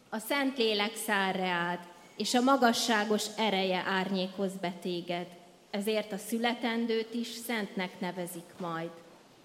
[0.08, 1.78] A Szentlélek száll reád,
[2.16, 5.26] és a magasságos ereje árnyékoz be téged.
[5.70, 8.90] Ezért a születendőt is szentnek nevezik majd,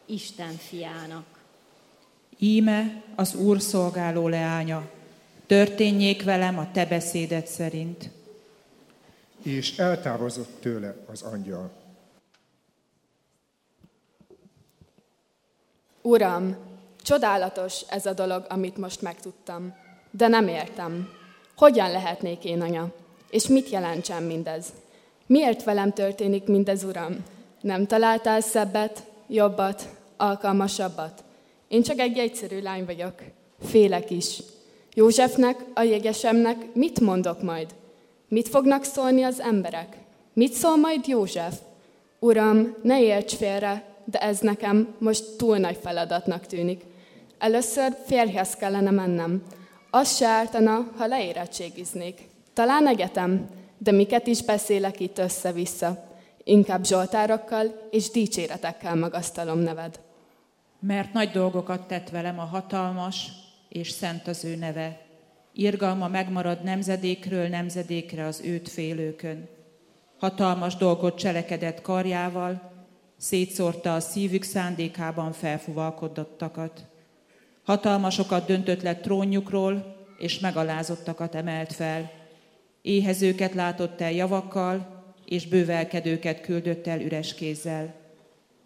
[0.05, 1.25] Isten fiának.
[2.39, 4.89] Íme az Úr szolgáló leánya,
[5.45, 8.09] történjék velem a te beszéded szerint.
[9.45, 11.71] És eltávozott tőle az angyal.
[16.01, 16.55] Uram,
[17.01, 19.75] csodálatos ez a dolog, amit most megtudtam,
[20.11, 21.09] de nem értem.
[21.55, 22.93] Hogyan lehetnék én anya?
[23.29, 24.65] És mit jelentsen mindez?
[25.25, 27.23] Miért velem történik mindez, Uram?
[27.61, 31.23] Nem találtál szebbet, jobbat, alkalmasabbat?
[31.67, 33.13] Én csak egy egyszerű lány vagyok.
[33.59, 34.41] Félek is.
[34.93, 37.75] Józsefnek, a jégesemnek mit mondok majd?
[38.27, 39.97] Mit fognak szólni az emberek?
[40.33, 41.55] Mit szól majd József?
[42.19, 46.83] Uram, ne érts félre, de ez nekem most túl nagy feladatnak tűnik.
[47.37, 49.43] Először férjhez kellene mennem.
[49.89, 52.27] Az se ártana, ha leérettségiznék.
[52.53, 56.03] Talán egyetem, de miket is beszélek itt össze-vissza.
[56.43, 59.99] Inkább zsoltárokkal és dicséretekkel magasztalom neved.
[60.79, 63.27] Mert nagy dolgokat tett velem a hatalmas,
[63.69, 65.04] és szent az ő neve.
[65.57, 69.47] Irgalma megmarad nemzedékről nemzedékre az őt félőkön.
[70.17, 72.71] Hatalmas dolgot cselekedett karjával,
[73.17, 76.85] szétszórta a szívük szándékában felfuvalkodottakat.
[77.63, 82.11] Hatalmasokat döntött le trónjukról, és megalázottakat emelt fel.
[82.81, 87.93] Éhezőket látott el javakkal, és bővelkedőket küldött el üres kézzel.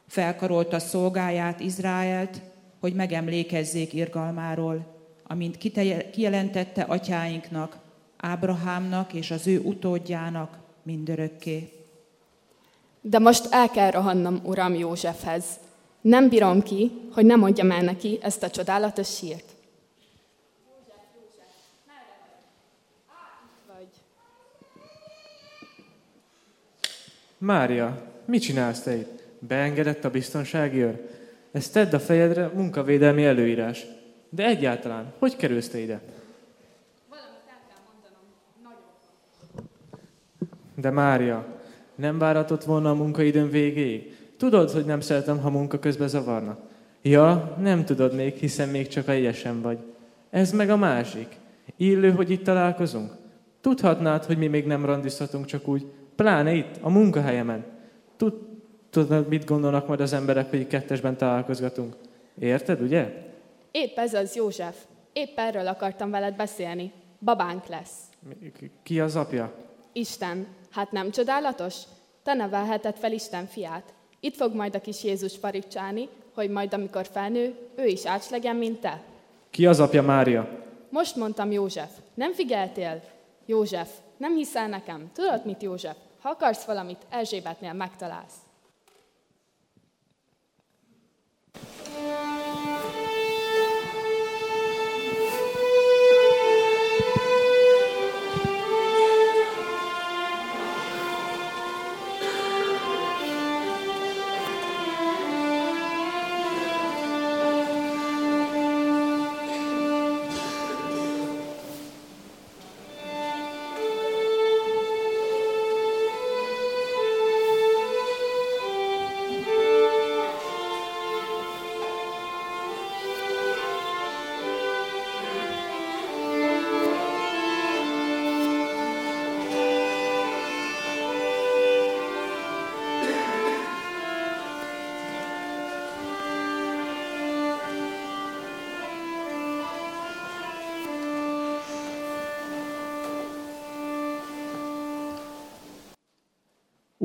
[0.08, 2.42] Felkarolta szolgáját, Izraelt,
[2.80, 4.99] hogy megemlékezzék irgalmáról,
[5.32, 5.58] amint
[6.12, 7.78] kijelentette atyáinknak,
[8.18, 11.72] Ábrahámnak és az ő utódjának mindörökké.
[13.02, 15.44] De most el kell rohannom uram Józsefhez.
[16.02, 19.44] Nem bírom ki, hogy nem mondjam el neki ezt a csodálatos sírt.
[27.38, 29.24] Mária, mit csinálsz te itt?
[29.40, 31.10] Beengedett a biztonsági őr?
[31.52, 33.86] Ezt tedd a fejedre munkavédelmi előírás.
[34.30, 36.02] De egyáltalán, hogy kerülsz te ide?
[37.10, 38.24] Valamit el kell mondanom,
[38.64, 38.82] nagyon
[40.76, 41.46] De Mária,
[41.96, 44.18] nem váratott volna a munkaidőn végéig?
[44.38, 46.60] Tudod, hogy nem szeretem, ha munka közben zavarnak.
[47.02, 49.14] Ja, nem tudod még, hiszen még csak a
[49.62, 49.78] vagy.
[50.30, 51.28] Ez meg a másik.
[51.78, 53.12] Illő, hogy itt találkozunk.
[53.62, 57.66] Tudhatnád, hogy mi még nem randizhatunk csak úgy, pláne itt, a munkahelyemen.
[58.18, 58.34] Tud,
[58.90, 61.96] tudod, mit gondolnak majd az emberek, hogy kettesben találkozgatunk.
[62.40, 63.29] Érted, ugye?
[63.72, 64.76] Épp ez az, József.
[65.14, 66.92] Épp erről akartam veled beszélni.
[67.20, 67.94] Babánk lesz.
[68.84, 69.54] Ki az apja?
[69.94, 70.48] Isten.
[70.72, 71.76] Hát nem csodálatos?
[72.24, 73.94] Te nevelheted fel Isten fiát.
[74.20, 78.56] Itt fog majd a kis Jézus paricsálni, hogy majd amikor felnő, ő is ács legyen,
[78.56, 79.02] mint te.
[79.50, 80.50] Ki az apja Mária?
[80.90, 81.90] Most mondtam József.
[82.14, 83.02] Nem figyeltél?
[83.46, 85.10] József, nem hiszel nekem.
[85.14, 85.96] Tudod mit, József?
[86.22, 88.36] Ha akarsz valamit, Erzsébetnél megtalálsz.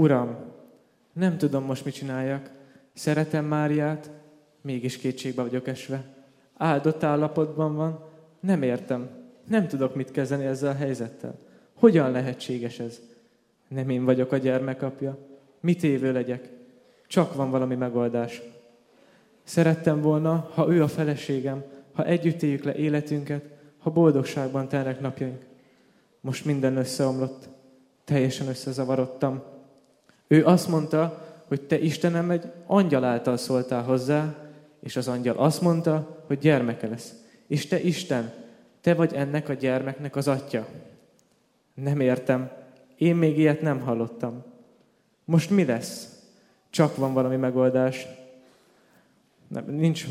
[0.05, 0.37] Uram,
[1.13, 2.51] nem tudom most mit csináljak.
[2.93, 4.11] Szeretem Máriát,
[4.61, 6.05] mégis kétségbe vagyok esve.
[6.57, 8.05] Áldott állapotban van,
[8.41, 9.09] nem értem.
[9.49, 11.35] Nem tudok mit kezdeni ezzel a helyzettel.
[11.75, 13.01] Hogyan lehetséges ez?
[13.69, 15.19] Nem én vagyok a gyermekapja.
[15.61, 16.51] Mit évő legyek?
[17.07, 18.43] Csak van valami megoldás.
[19.43, 23.45] Szerettem volna, ha ő a feleségem, ha együtt éljük le életünket,
[23.79, 25.47] ha boldogságban telnek napjaink.
[26.21, 27.49] Most minden összeomlott.
[28.05, 29.53] Teljesen összezavarodtam.
[30.27, 34.35] Ő azt mondta, hogy te Istenem egy angyal által szóltál hozzá,
[34.81, 37.15] és az angyal azt mondta, hogy gyermeke lesz.
[37.47, 38.33] És te Isten,
[38.81, 40.67] te vagy ennek a gyermeknek az atya.
[41.75, 42.51] Nem értem.
[42.97, 44.43] Én még ilyet nem hallottam.
[45.25, 46.09] Most mi lesz?
[46.71, 48.07] Csak van valami megoldás.
[49.49, 50.07] Nem, nincs,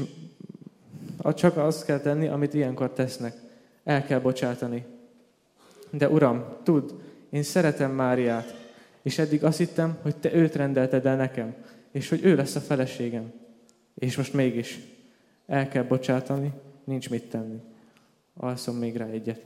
[1.34, 3.36] csak azt kell tenni, amit ilyenkor tesznek.
[3.84, 4.86] El kell bocsátani.
[5.90, 6.90] De Uram, tudd,
[7.30, 8.63] én szeretem Máriát,
[9.04, 11.56] és eddig azt hittem, hogy te őt rendelted el nekem,
[11.92, 13.32] és hogy ő lesz a feleségem.
[13.96, 14.80] És most mégis
[15.48, 16.52] el kell bocsátani,
[16.84, 17.60] nincs mit tenni.
[18.38, 19.42] Alszom még rá egyet.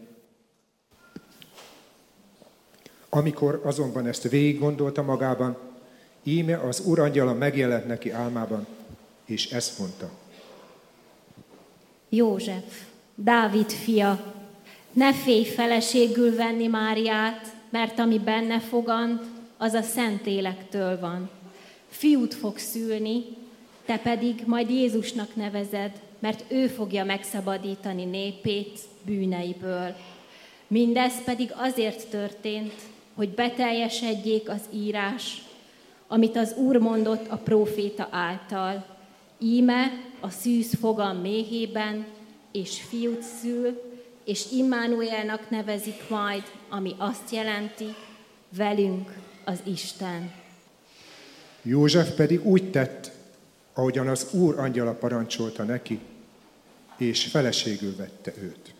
[3.10, 5.58] Amikor azonban ezt végig gondolta magában,
[6.24, 8.68] íme az Úr angyala megjelent neki álmában,
[9.26, 10.10] és ezt mondta.
[12.10, 12.84] József,
[13.16, 14.34] Dávid fia,
[14.91, 19.24] ne félj feleségül venni Máriát, mert ami benne fogant,
[19.58, 21.30] az a Szentélektől van.
[21.89, 23.24] Fiút fog szülni,
[23.86, 29.95] te pedig majd Jézusnak nevezed, mert ő fogja megszabadítani népét bűneiből.
[30.68, 32.74] Mindez pedig azért történt,
[33.16, 35.41] hogy beteljesedjék az írás,
[36.08, 38.86] amit az Úr mondott a próféta által.
[39.39, 42.05] Íme a szűz fogam méhében,
[42.51, 43.82] és fiút szül,
[44.26, 47.86] és Immanuelnak nevezik majd, ami azt jelenti,
[48.58, 50.32] velünk az Isten.
[51.62, 53.12] József pedig úgy tett,
[53.74, 56.00] ahogyan az Úr angyala parancsolta neki,
[56.98, 58.74] és feleségül vette őt.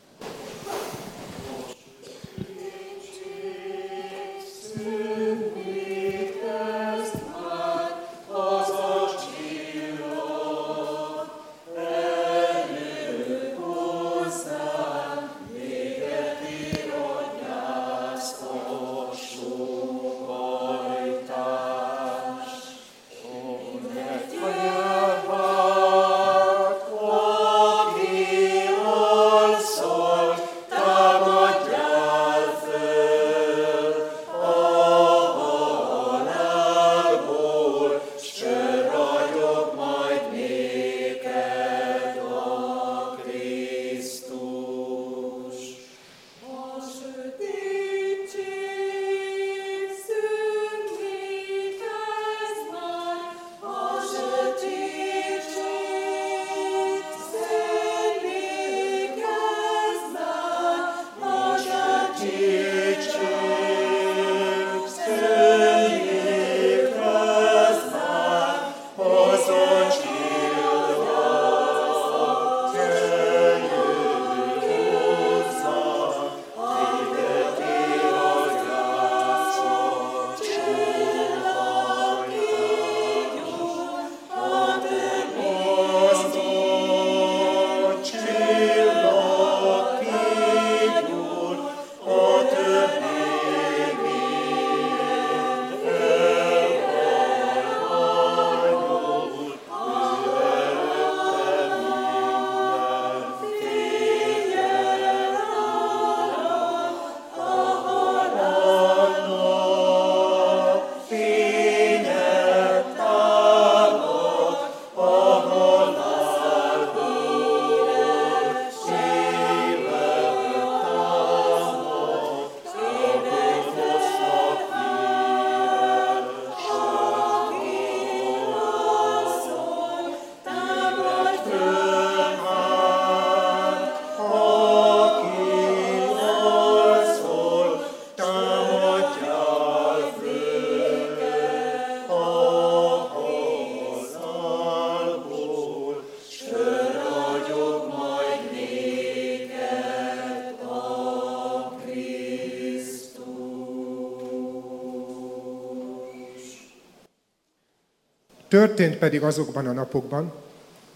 [158.58, 160.34] Történt pedig azokban a napokban,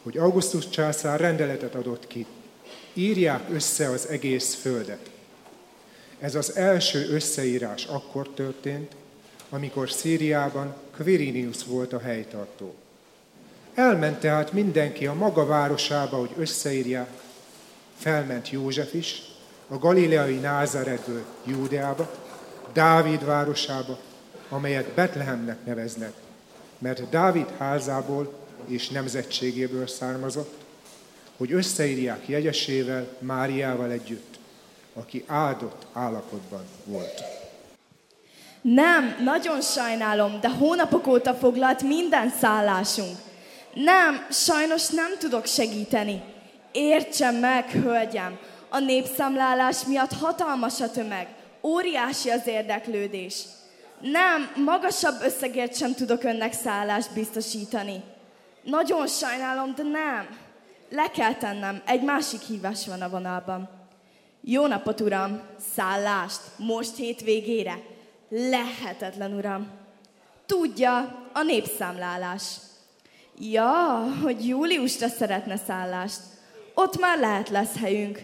[0.04, 2.26] hogy Augustus császár rendeletet adott ki.
[2.94, 5.10] Írják össze az egész földet.
[6.20, 8.92] Ez az első összeírás akkor történt,
[9.50, 12.76] amikor Szíriában Quirinius volt a helytartó.
[13.74, 17.10] Elment tehát mindenki a maga városába, hogy összeírják.
[17.98, 19.22] Felment József is,
[19.68, 22.12] a galileai Názáretből Júdeába,
[22.74, 24.00] Dávid városába,
[24.50, 26.14] amelyet Betlehemnek neveznek,
[26.82, 28.34] mert Dávid házából
[28.68, 30.54] és nemzetségéből származott,
[31.38, 34.40] hogy összeírják jegyesével, Máriával együtt,
[34.94, 37.24] aki áldott állapotban volt.
[38.62, 43.18] Nem, nagyon sajnálom, de hónapok óta foglalt minden szállásunk.
[43.74, 46.22] Nem, sajnos nem tudok segíteni.
[46.72, 48.38] Értsen meg, hölgyem,
[48.70, 51.28] a népszámlálás miatt hatalmas a tömeg,
[51.62, 53.44] óriási az érdeklődés.
[54.02, 58.04] Nem, magasabb összegért sem tudok önnek szállást biztosítani.
[58.64, 60.38] Nagyon sajnálom, de nem.
[60.90, 63.70] Le kell tennem, egy másik hívás van a vonalban.
[64.42, 65.42] Jó napot, uram!
[65.76, 67.80] Szállást, most hétvégére.
[68.30, 69.68] Lehetetlen, uram.
[70.46, 70.96] Tudja,
[71.34, 72.44] a népszámlálás.
[73.40, 76.20] Ja, hogy júliusra szeretne szállást.
[76.74, 78.24] Ott már lehet lesz helyünk.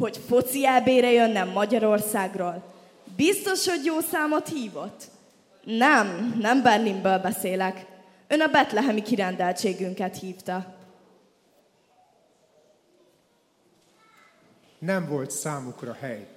[0.00, 2.76] Hogy foci elbére jönnem Magyarországról.
[3.18, 5.04] Biztos, hogy jó számot hívott?
[5.64, 7.86] Nem, nem Berlinből beszélek.
[8.28, 10.74] Ön a betlehemi kirendeltségünket hívta.
[14.78, 16.28] Nem volt számukra hely.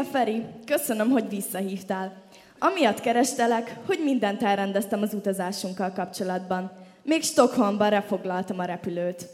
[0.00, 0.44] Szia, Feri!
[0.66, 2.22] Köszönöm, hogy visszahívtál.
[2.58, 6.72] Amiatt kerestelek, hogy mindent elrendeztem az utazásunkkal kapcsolatban.
[7.02, 9.26] Még Stockholmban refoglaltam a repülőt.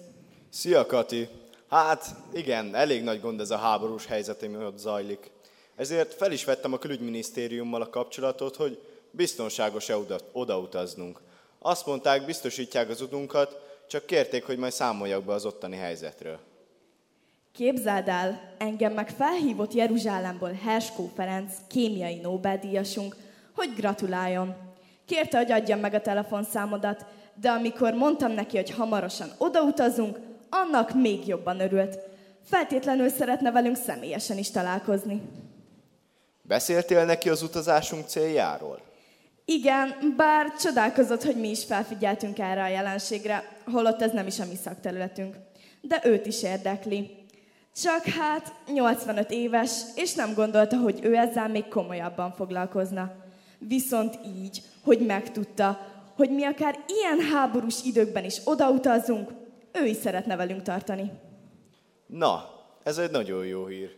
[0.50, 1.28] Szia, Kati!
[1.68, 5.30] Hát igen, elég nagy gond ez a háborús helyzet, ami ott zajlik.
[5.76, 11.20] Ezért fel is vettem a külügyminisztériummal a kapcsolatot, hogy biztonságos-e oda, odautaznunk.
[11.58, 16.38] Azt mondták, biztosítják az utunkat, csak kérték, hogy majd számoljak be az ottani helyzetről.
[17.56, 23.16] Képzeld el, engem meg felhívott Jeruzsálemból Herskó Ferenc, kémiai Nobel-díjasunk,
[23.54, 24.54] hogy gratuláljon.
[25.06, 27.04] Kérte, hogy adjam meg a telefonszámodat,
[27.34, 30.18] de amikor mondtam neki, hogy hamarosan odautazunk,
[30.50, 31.98] annak még jobban örült.
[32.44, 35.22] Feltétlenül szeretne velünk személyesen is találkozni.
[36.42, 38.80] Beszéltél neki az utazásunk céljáról?
[39.44, 44.46] Igen, bár csodálkozott, hogy mi is felfigyeltünk erre a jelenségre, holott ez nem is a
[44.46, 45.36] mi szakterületünk.
[45.80, 47.24] De őt is érdekli.
[47.82, 53.12] Csak hát 85 éves, és nem gondolta, hogy ő ezzel még komolyabban foglalkozna.
[53.58, 55.78] Viszont így, hogy megtudta,
[56.14, 59.30] hogy mi akár ilyen háborús időkben is odautazunk,
[59.72, 61.12] ő is szeretne velünk tartani.
[62.06, 62.50] Na,
[62.82, 63.96] ez egy nagyon jó hír.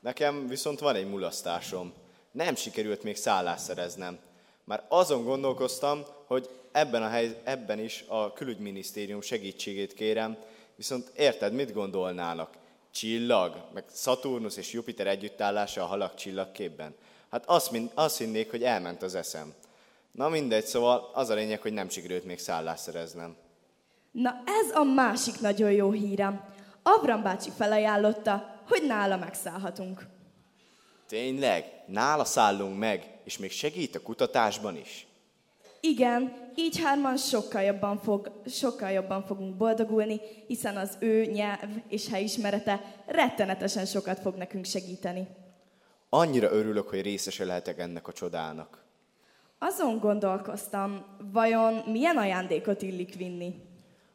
[0.00, 1.92] Nekem viszont van egy mulasztásom.
[2.30, 4.18] Nem sikerült még szállást szereznem.
[4.64, 10.36] Már azon gondolkoztam, hogy ebben, a hely, ebben is a külügyminisztérium segítségét kérem,
[10.76, 12.56] viszont érted, mit gondolnának?
[12.98, 16.94] Csillag, meg Szaturnusz és Jupiter együttállása a halak csillagképben.
[17.30, 19.54] Hát azt, mind, azt hinnék, hogy elment az eszem.
[20.12, 23.36] Na mindegy, szóval az a lényeg, hogy nem sikerült még szállást szereznem.
[24.10, 26.44] Na ez a másik nagyon jó hírem.
[26.82, 30.06] Avram bácsi felajánlotta, hogy nála megszállhatunk.
[31.08, 31.82] Tényleg?
[31.86, 35.06] Nála szállunk meg, és még segít a kutatásban is.
[35.80, 42.08] Igen, így hárman sokkal jobban, fog, sokkal jobban fogunk boldogulni, hiszen az ő nyelv és
[42.08, 45.26] helyismerete rettenetesen sokat fog nekünk segíteni.
[46.08, 48.84] Annyira örülök, hogy részese lehetek ennek a csodának.
[49.58, 53.54] Azon gondolkoztam, vajon milyen ajándékot illik vinni?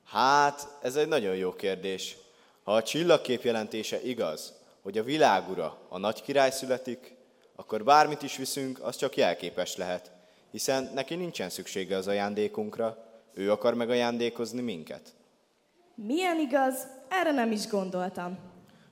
[0.06, 2.18] Hát, ez egy nagyon jó kérdés.
[2.64, 7.16] Ha a csillagkép jelentése igaz, hogy a világura a nagy király születik,
[7.56, 10.12] akkor bármit is viszünk, az csak jelképes lehet,
[10.54, 12.98] hiszen neki nincsen szüksége az ajándékunkra,
[13.34, 15.02] ő akar megajándékozni minket.
[15.96, 16.88] Milyen igaz?
[17.10, 18.38] Erre nem is gondoltam.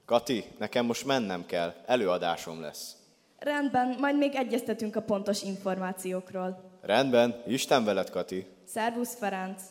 [0.06, 2.96] Kati, nekem most mennem kell, előadásom lesz.
[3.40, 6.72] Rendben, majd még egyeztetünk a pontos információkról.
[6.82, 8.46] Rendben, Isten veled, Kati.
[8.66, 9.62] Szervusz, Ferenc!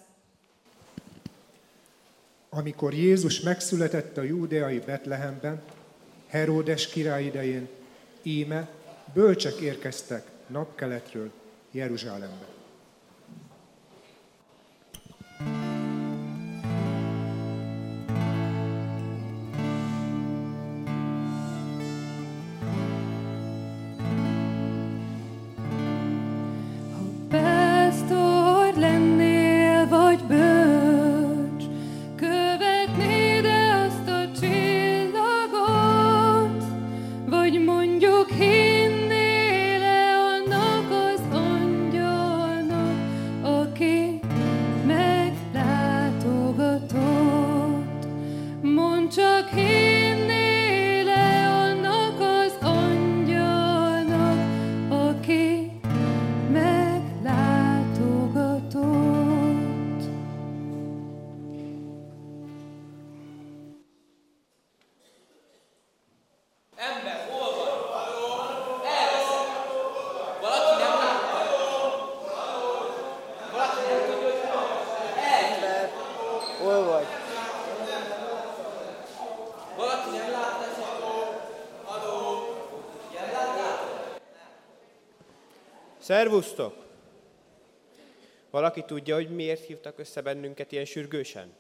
[2.51, 5.63] Amikor Jézus megszületett a júdeai Betlehemben,
[6.27, 7.69] Heródes király idején,
[8.23, 8.69] íme
[9.13, 11.31] bölcsek érkeztek napkeletről
[11.73, 12.50] Jeruzsálembe.
[86.11, 86.75] Szervusztok!
[88.51, 91.53] Valaki tudja, hogy miért hívtak össze bennünket ilyen sürgősen?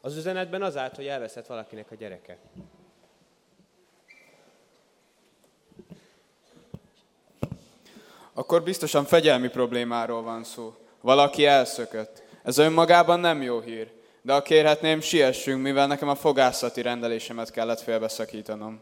[0.00, 2.38] Az üzenetben az állt, hogy elveszett valakinek a gyereke.
[8.32, 10.74] Akkor biztosan fegyelmi problémáról van szó.
[11.00, 12.22] Valaki elszökött.
[12.42, 13.90] Ez önmagában nem jó hír.
[14.22, 18.80] De ha kérhetném, siessünk, mivel nekem a fogászati rendelésemet kellett félbeszakítanom.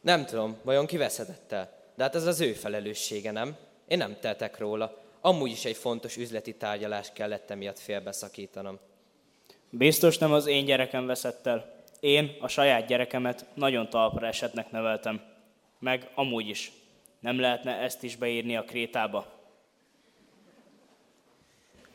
[0.00, 1.72] Nem tudom, vajon kiveszedett el?
[1.94, 3.56] De hát ez az ő felelőssége, nem?
[3.86, 4.98] Én nem tettek róla.
[5.20, 8.78] Amúgy is egy fontos üzleti tárgyalást kellett emiatt félbeszakítanom.
[9.70, 11.74] Biztos nem az én gyerekem veszett el.
[12.00, 15.22] Én a saját gyerekemet nagyon talpra esetnek neveltem.
[15.78, 16.72] Meg amúgy is.
[17.20, 19.26] Nem lehetne ezt is beírni a krétába.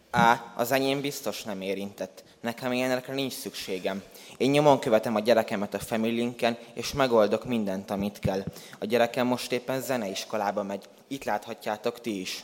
[0.10, 2.24] Á, az enyém biztos nem érintett.
[2.40, 4.04] Nekem ilyenekre nincs szükségem.
[4.38, 8.44] Én nyomon követem a gyerekemet a Familinken, és megoldok mindent, amit kell.
[8.80, 10.86] A gyerekem most éppen zeneiskolába megy.
[11.12, 12.44] Itt láthatjátok ti is.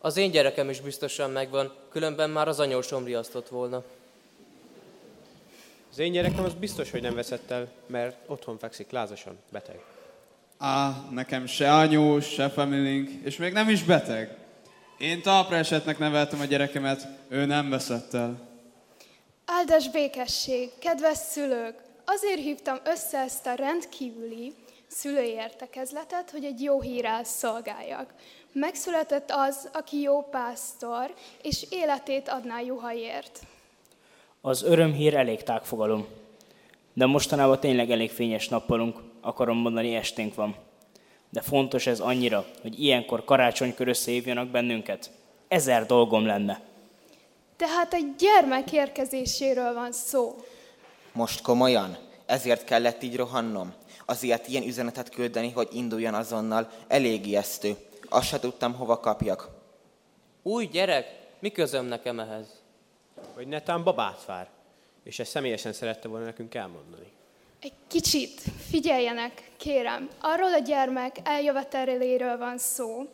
[0.00, 3.82] Az én gyerekem is biztosan megvan, különben már az anyósom riasztott volna.
[5.90, 9.80] Az én gyerekem az biztos, hogy nem veszett el, mert otthon fekszik lázasan, beteg.
[10.58, 14.36] Á, nekem se anyó, se familink, és még nem is beteg.
[14.98, 18.40] Én talpra esetnek neveltem a gyerekemet, ő nem veszett el.
[19.44, 21.74] Áldás békesség, kedves szülők!
[22.04, 24.54] Azért hívtam össze ezt a rendkívüli
[24.88, 28.14] szülői értekezletet, hogy egy jó hírrel szolgáljak.
[28.52, 33.40] Megszületett az, aki jó pásztor, és életét adná juhaiért.
[34.40, 36.06] Az örömhír elég tágfogalom.
[36.92, 40.56] De mostanában tényleg elég fényes nappalunk, akarom mondani esténk van.
[41.30, 45.10] De fontos ez annyira, hogy ilyenkor karácsonykor összehívjanak bennünket.
[45.48, 46.60] Ezer dolgom lenne.
[47.56, 50.44] Tehát egy gyermek érkezéséről van szó.
[51.12, 51.96] Most komolyan?
[52.26, 53.74] Ezért kellett így rohannom?
[54.06, 57.76] Azért ilyen üzenetet küldeni, hogy induljon azonnal, elég ijesztő.
[58.08, 59.48] Azt se tudtam, hova kapjak.
[60.42, 61.24] Új gyerek?
[61.38, 62.46] Mi közöm nekem ehhez?
[63.34, 64.48] Vagy netán babát vár,
[65.02, 67.12] és ezt személyesen szerette volna nekünk elmondani.
[67.60, 68.40] Egy kicsit
[68.70, 70.10] figyeljenek, kérem.
[70.20, 73.08] Arról a gyermek eljöveteléről van szó,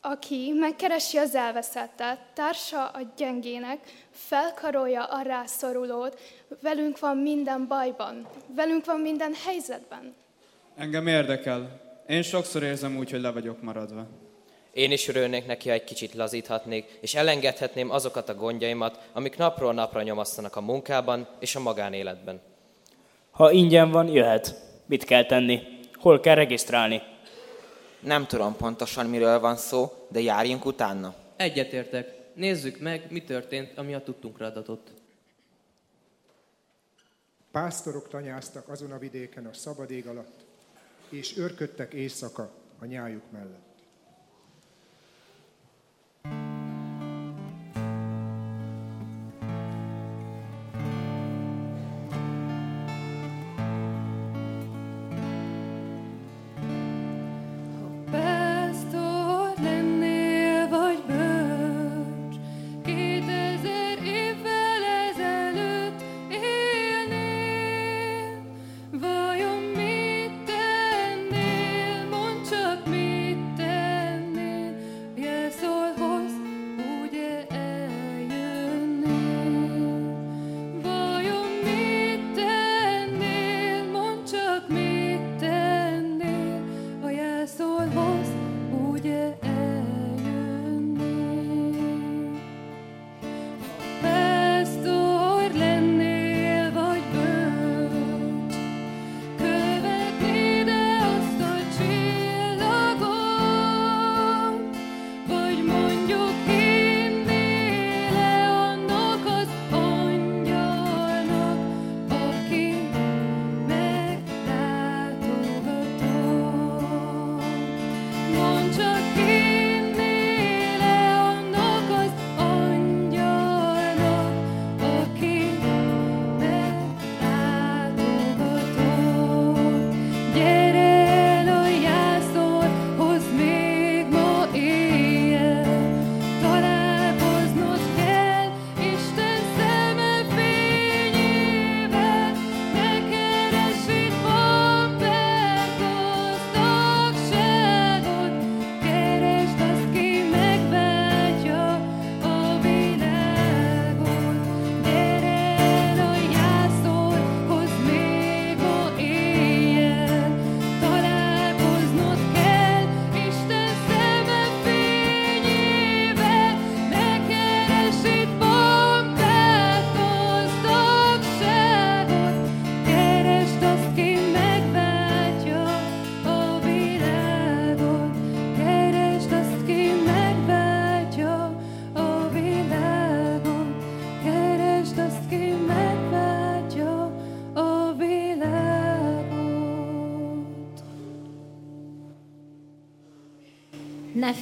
[0.00, 3.78] aki megkeresi az elveszettet, társa a gyengének,
[4.10, 6.20] felkarolja a rászorulót,
[6.62, 10.14] velünk van minden bajban, velünk van minden helyzetben.
[10.76, 11.80] Engem érdekel.
[12.06, 14.06] Én sokszor érzem úgy, hogy le vagyok maradva.
[14.72, 19.72] Én is örülnék neki, ha egy kicsit lazíthatnék, és elengedhetném azokat a gondjaimat, amik napról
[19.72, 22.40] napra nyomasztanak a munkában és a magánéletben.
[23.30, 24.54] Ha ingyen van, jöhet.
[24.86, 25.60] Mit kell tenni?
[25.92, 27.02] Hol kell regisztrálni?
[28.00, 31.14] Nem tudom pontosan, miről van szó, de járjunk utána.
[31.36, 32.16] Egyetértek.
[32.34, 34.88] Nézzük meg, mi történt, ami a tudtunkra adatott.
[37.50, 40.44] Pásztorok tanyáztak azon a vidéken a szabad ég alatt,
[41.08, 43.67] és őrködtek éjszaka a nyájuk mellett.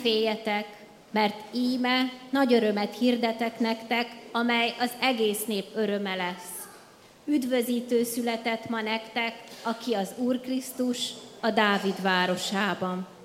[0.06, 0.66] Féljetek,
[1.10, 6.68] mert íme nagy örömet hirdetek nektek, amely az egész nép öröme lesz.
[7.24, 13.15] Üdvözítő született ma nektek, aki az Úr Krisztus a Dávid városában.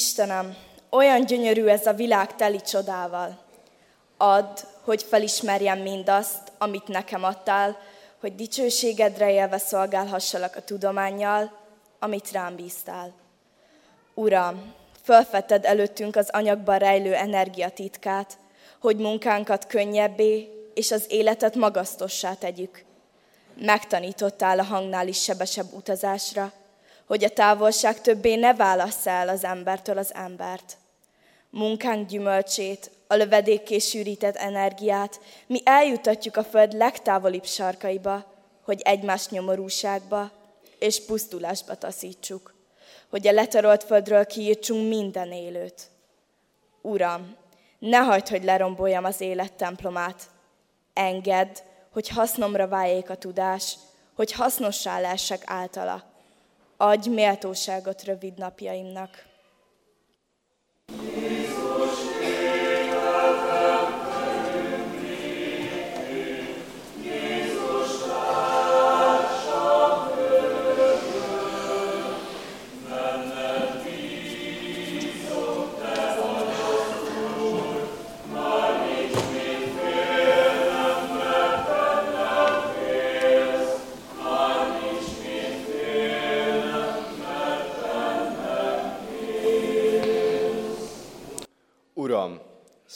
[0.00, 0.56] Istenem,
[0.90, 3.38] olyan gyönyörű ez a világ teli csodával.
[4.16, 7.78] Add, hogy felismerjem mindazt, amit nekem adtál,
[8.20, 11.52] hogy dicsőségedre élve szolgálhassalak a tudományjal,
[11.98, 13.12] amit rám bíztál.
[14.14, 18.38] Uram, fölfetted előttünk az anyagban rejlő energiatitkát,
[18.80, 22.84] hogy munkánkat könnyebbé és az életet magasztossá tegyük.
[23.54, 26.52] Megtanítottál a hangnál is sebesebb utazásra,
[27.10, 30.76] hogy a távolság többé ne válassza el az embertől az embert.
[31.50, 38.24] Munkánk gyümölcsét, a lövedékké sűrített energiát mi eljutatjuk a föld legtávolibb sarkaiba,
[38.64, 40.30] hogy egymás nyomorúságba
[40.78, 42.54] és pusztulásba taszítsuk,
[43.08, 45.90] hogy a letarolt földről kiírtsunk minden élőt.
[46.80, 47.36] Uram,
[47.78, 50.22] ne hagyd, hogy leromboljam az élet templomát.
[50.92, 51.56] Engedd,
[51.92, 53.76] hogy hasznomra váljék a tudás,
[54.14, 56.09] hogy hasznossá lessek általa
[56.82, 59.26] adj méltóságot rövid napjaimnak.
[60.88, 61.49] Uram,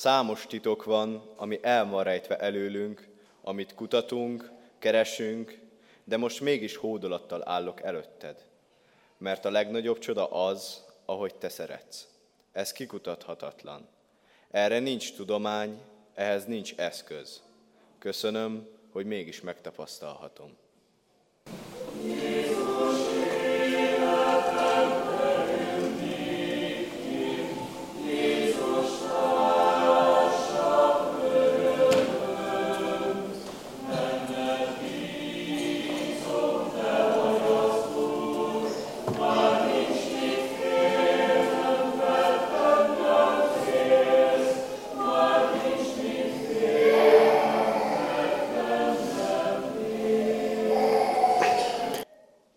[0.05, 3.09] számos titok van, ami el van rejtve előlünk,
[3.43, 5.59] amit kutatunk, keresünk,
[6.05, 8.45] de most mégis hódolattal állok előtted.
[9.19, 12.09] Mert a legnagyobb csoda az, ahogy te szeretsz.
[12.53, 13.89] Ez kikutathatatlan.
[14.51, 15.81] Erre nincs tudomány,
[16.15, 17.43] ehhez nincs eszköz.
[17.99, 20.57] Köszönöm, hogy mégis megtapasztalhatom.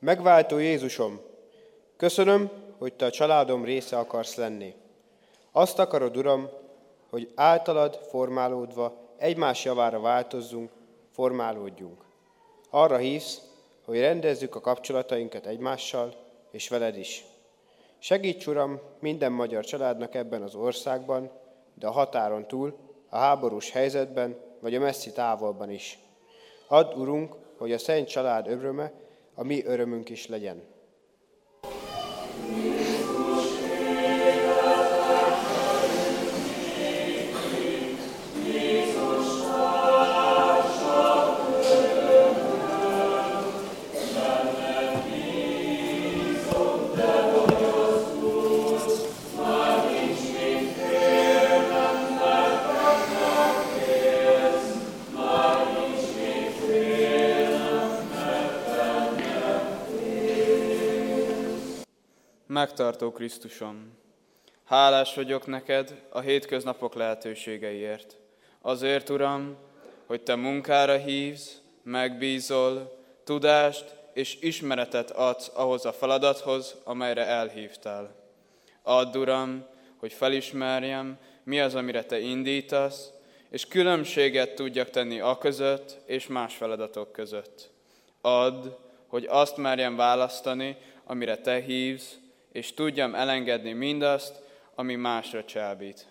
[0.08, 1.22] Megváltó Jézusom,
[1.98, 4.74] köszönöm, hogy Te a családom része akarsz lenni.
[5.52, 6.50] Azt akarod, Uram,
[7.10, 10.72] hogy általad formálódva egymás javára változzunk,
[11.12, 12.04] formálódjunk.
[12.70, 13.42] Arra hívsz,
[13.86, 16.14] hogy rendezzük a kapcsolatainkat egymással
[16.52, 17.26] és veled is.
[18.00, 21.32] Segíts, Uram, minden magyar családnak ebben az országban,
[21.74, 22.78] de a határon túl,
[23.10, 26.00] a háborús helyzetben vagy a messzi távolban is.
[26.68, 29.06] Add, Urunk, hogy a szent család öröme
[29.38, 30.64] a mi örömünk is legyen.
[62.58, 63.98] Megtartó Krisztusom,
[64.64, 68.18] hálás vagyok neked a hétköznapok lehetőségeiért.
[68.62, 69.58] Azért, Uram,
[70.06, 78.16] hogy Te munkára hívsz, megbízol, tudást és ismeretet adsz ahhoz a feladathoz, amelyre elhívtál.
[78.82, 79.66] Add, Uram,
[79.98, 83.10] hogy felismerjem, mi az, amire Te indítasz,
[83.50, 87.70] és különbséget tudjak tenni a között és más feladatok között.
[88.22, 88.66] Add,
[89.08, 92.16] hogy azt merjem választani, amire Te hívsz,
[92.58, 94.42] és tudjam elengedni mindazt,
[94.76, 96.06] ami másra csábít.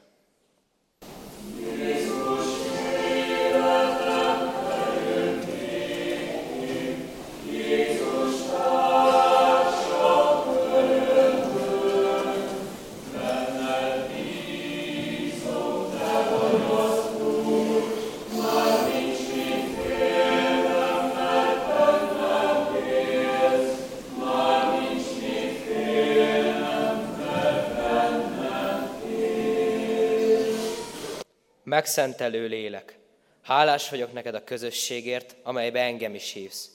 [31.67, 32.99] Megszentelő lélek,
[33.43, 36.71] hálás vagyok neked a közösségért, amelybe engem is hívsz.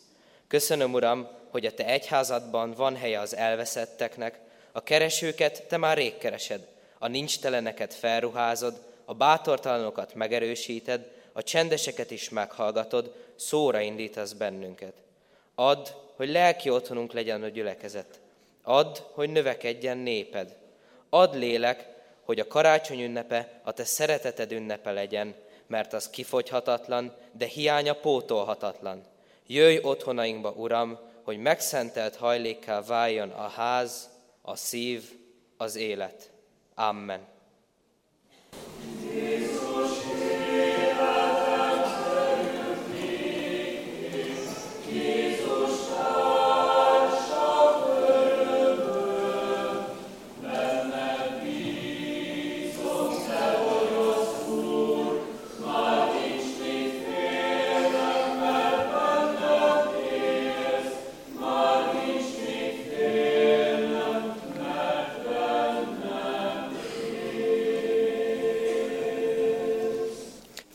[0.47, 4.39] Köszönöm, Uram, hogy a te egyházadban van helye az elveszetteknek,
[4.71, 6.67] a keresőket te már rég keresed,
[6.99, 14.93] a nincs teleneket felruházod, a bátortalanokat megerősíted, a csendeseket is meghallgatod, szóra indítasz bennünket.
[15.55, 18.19] Add, hogy lelki otthonunk legyen a gyülekezet.
[18.63, 20.55] Add, hogy növekedjen néped.
[21.09, 21.90] Add lélek,
[22.32, 25.36] hogy a karácsony ünnepe a te szereteted ünnepe legyen,
[25.67, 29.03] mert az kifogyhatatlan, de hiánya pótolhatatlan.
[29.47, 34.09] Jöjj otthonainkba, Uram, hogy megszentelt hajlékká váljon a ház,
[34.41, 35.03] a szív,
[35.57, 36.32] az élet.
[36.75, 37.27] Amen.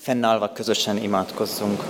[0.06, 1.82] Fennállva közösen imádkozzunk.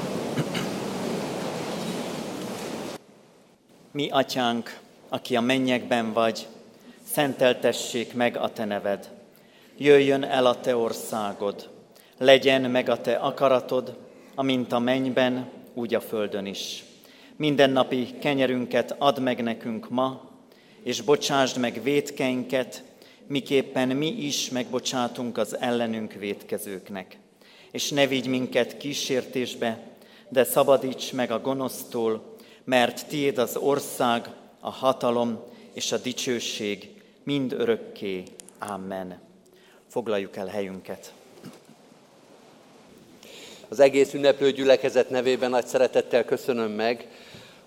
[3.90, 6.46] Mi, atyánk, aki a mennyekben vagy,
[7.12, 9.10] szenteltessék meg a te neved.
[9.76, 11.70] Jöjjön el a te országod,
[12.18, 13.96] legyen meg a te akaratod,
[14.34, 16.84] amint a mennyben, úgy a földön is.
[17.36, 20.30] Mindennapi kenyerünket add meg nekünk ma,
[20.82, 22.82] és bocsásd meg vétkeinket,
[23.26, 27.18] miképpen mi is megbocsátunk az ellenünk vétkezőknek
[27.70, 29.78] és ne vigy minket kísértésbe,
[30.28, 35.42] de szabadíts meg a gonosztól, mert tiéd az ország, a hatalom
[35.72, 36.88] és a dicsőség
[37.22, 38.22] mind örökké.
[38.58, 39.20] Amen.
[39.88, 41.12] Foglaljuk el helyünket.
[43.68, 47.08] Az egész ünneplő gyülekezet nevében nagy szeretettel köszönöm meg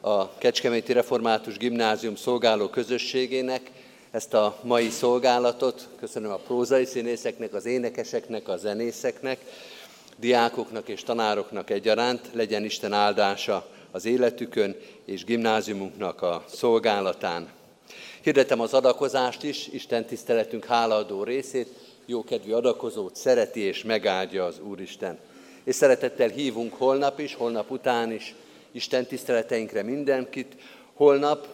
[0.01, 3.71] a Kecskeméti Református Gimnázium szolgáló közösségének
[4.11, 5.87] ezt a mai szolgálatot.
[5.99, 9.39] Köszönöm a prózai színészeknek, az énekeseknek, a zenészeknek,
[10.19, 17.49] diákoknak és tanároknak egyaránt, legyen Isten áldása az életükön és gimnáziumunknak a szolgálatán.
[18.21, 21.67] Hirdetem az adakozást is, Isten tiszteletünk hálaadó részét,
[22.05, 25.17] jókedvű adakozót szereti és megáldja az Úristen.
[25.63, 28.35] És szeretettel hívunk holnap is, holnap után is
[28.71, 30.55] Isten tiszteleteinkre mindenkit.
[30.93, 31.47] Holnap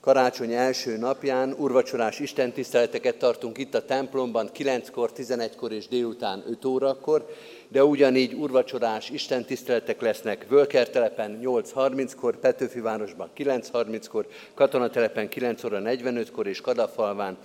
[0.00, 7.28] karácsony első napján urvacsorás istentiszteleteket tartunk itt a templomban 9-kor, 11-kor és délután 5 órakor,
[7.72, 17.36] de ugyanígy urvacsorás istentiszteletek lesznek Völkertelepen 8.30-kor, Petőfivárosban 9.30-kor, Katonatelepen 9 óra 45-kor és Kadafalván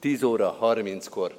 [0.00, 1.36] 10 óra 30-kor.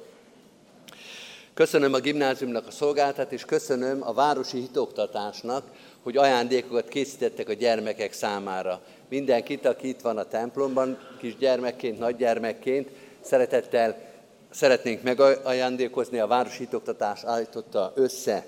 [1.54, 5.64] Köszönöm a gimnáziumnak a szolgáltat, és köszönöm a városi hitoktatásnak,
[6.02, 8.80] hogy ajándékokat készítettek a gyermekek számára.
[9.08, 12.88] Mindenkit, aki itt van a templomban, kisgyermekként, nagygyermekként,
[13.20, 14.07] szeretettel
[14.50, 18.46] szeretnénk megajándékozni, a városi hitoktatás állította össze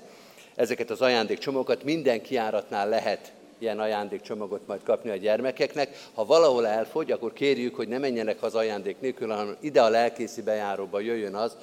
[0.55, 1.85] ezeket az ajándékcsomagokat.
[1.85, 6.09] Minden kiáratnál lehet ilyen ajándékcsomagot majd kapni a gyermekeknek.
[6.15, 10.43] Ha valahol elfogy, akkor kérjük, hogy ne menjenek az ajándék nélkül, hanem ide a lelkészi
[10.43, 11.57] bejáróba jöjjön az,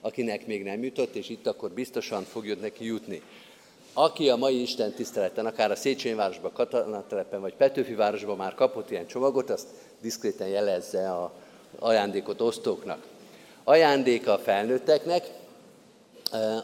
[0.00, 3.22] akinek még nem jutott, és itt akkor biztosan fog neki jutni.
[3.92, 8.90] Aki a mai Isten tiszteleten, akár a Széchenyi városban, Katalantelepen vagy Petőfi városban már kapott
[8.90, 9.66] ilyen csomagot, azt
[10.00, 11.32] diszkréten jelezze a
[11.78, 13.13] ajándékot osztóknak.
[13.64, 15.24] Ajándék a felnőtteknek,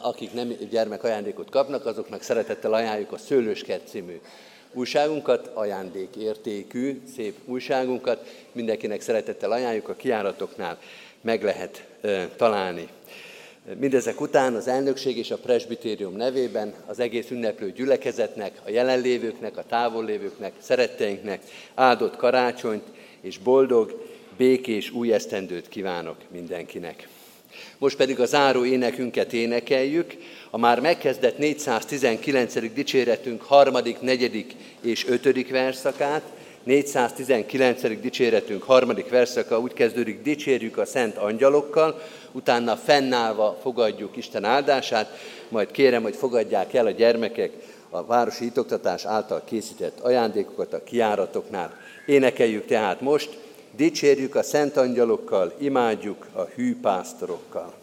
[0.01, 4.19] akik nem gyermek ajándékot kapnak, azoknak szeretettel ajánljuk a Szőlőskert című
[4.73, 8.27] újságunkat, ajándékértékű, szép újságunkat.
[8.51, 10.77] Mindenkinek szeretettel ajánljuk, a kiáratoknál
[11.21, 12.87] meg lehet eh, találni.
[13.79, 19.63] Mindezek után az elnökség és a presbitérium nevében az egész ünneplő gyülekezetnek, a jelenlévőknek, a
[19.69, 21.41] távollévőknek, szeretteinknek
[21.75, 22.83] áldott karácsonyt
[23.21, 27.07] és boldog, békés új esztendőt kívánok mindenkinek.
[27.77, 30.13] Most pedig a záró énekünket énekeljük,
[30.49, 32.73] a már megkezdett 419.
[32.73, 36.23] dicséretünk harmadik, negyedik és ötödik verszakát,
[36.63, 37.99] 419.
[38.01, 42.01] dicséretünk harmadik verszaka úgy kezdődik, dicsérjük a szent angyalokkal,
[42.31, 45.17] utána fennállva fogadjuk Isten áldását,
[45.49, 47.51] majd kérem, hogy fogadják el a gyermekek
[47.89, 51.79] a városi hitoktatás által készített ajándékokat a kiáratoknál.
[52.05, 53.37] Énekeljük tehát most,
[53.75, 57.73] dicsérjük a szent angyalokkal, imádjuk a hű pásztorokkal.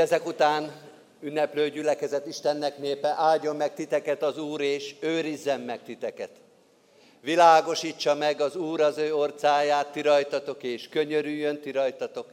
[0.00, 0.72] Mindezek után
[1.20, 6.30] ünneplő gyülekezet Istennek népe, áldjon meg titeket az Úr, és őrizzen meg titeket.
[7.20, 12.32] Világosítsa meg az Úr az ő orcáját ti rajtatok, és könyörüljön ti rajtatok.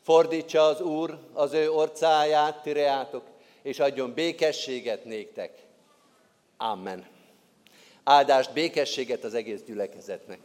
[0.00, 3.24] Fordítsa az Úr az ő orcáját ti reátok,
[3.62, 5.52] és adjon békességet néktek.
[6.56, 7.06] Amen.
[8.04, 10.38] Áldást, békességet az egész gyülekezetnek.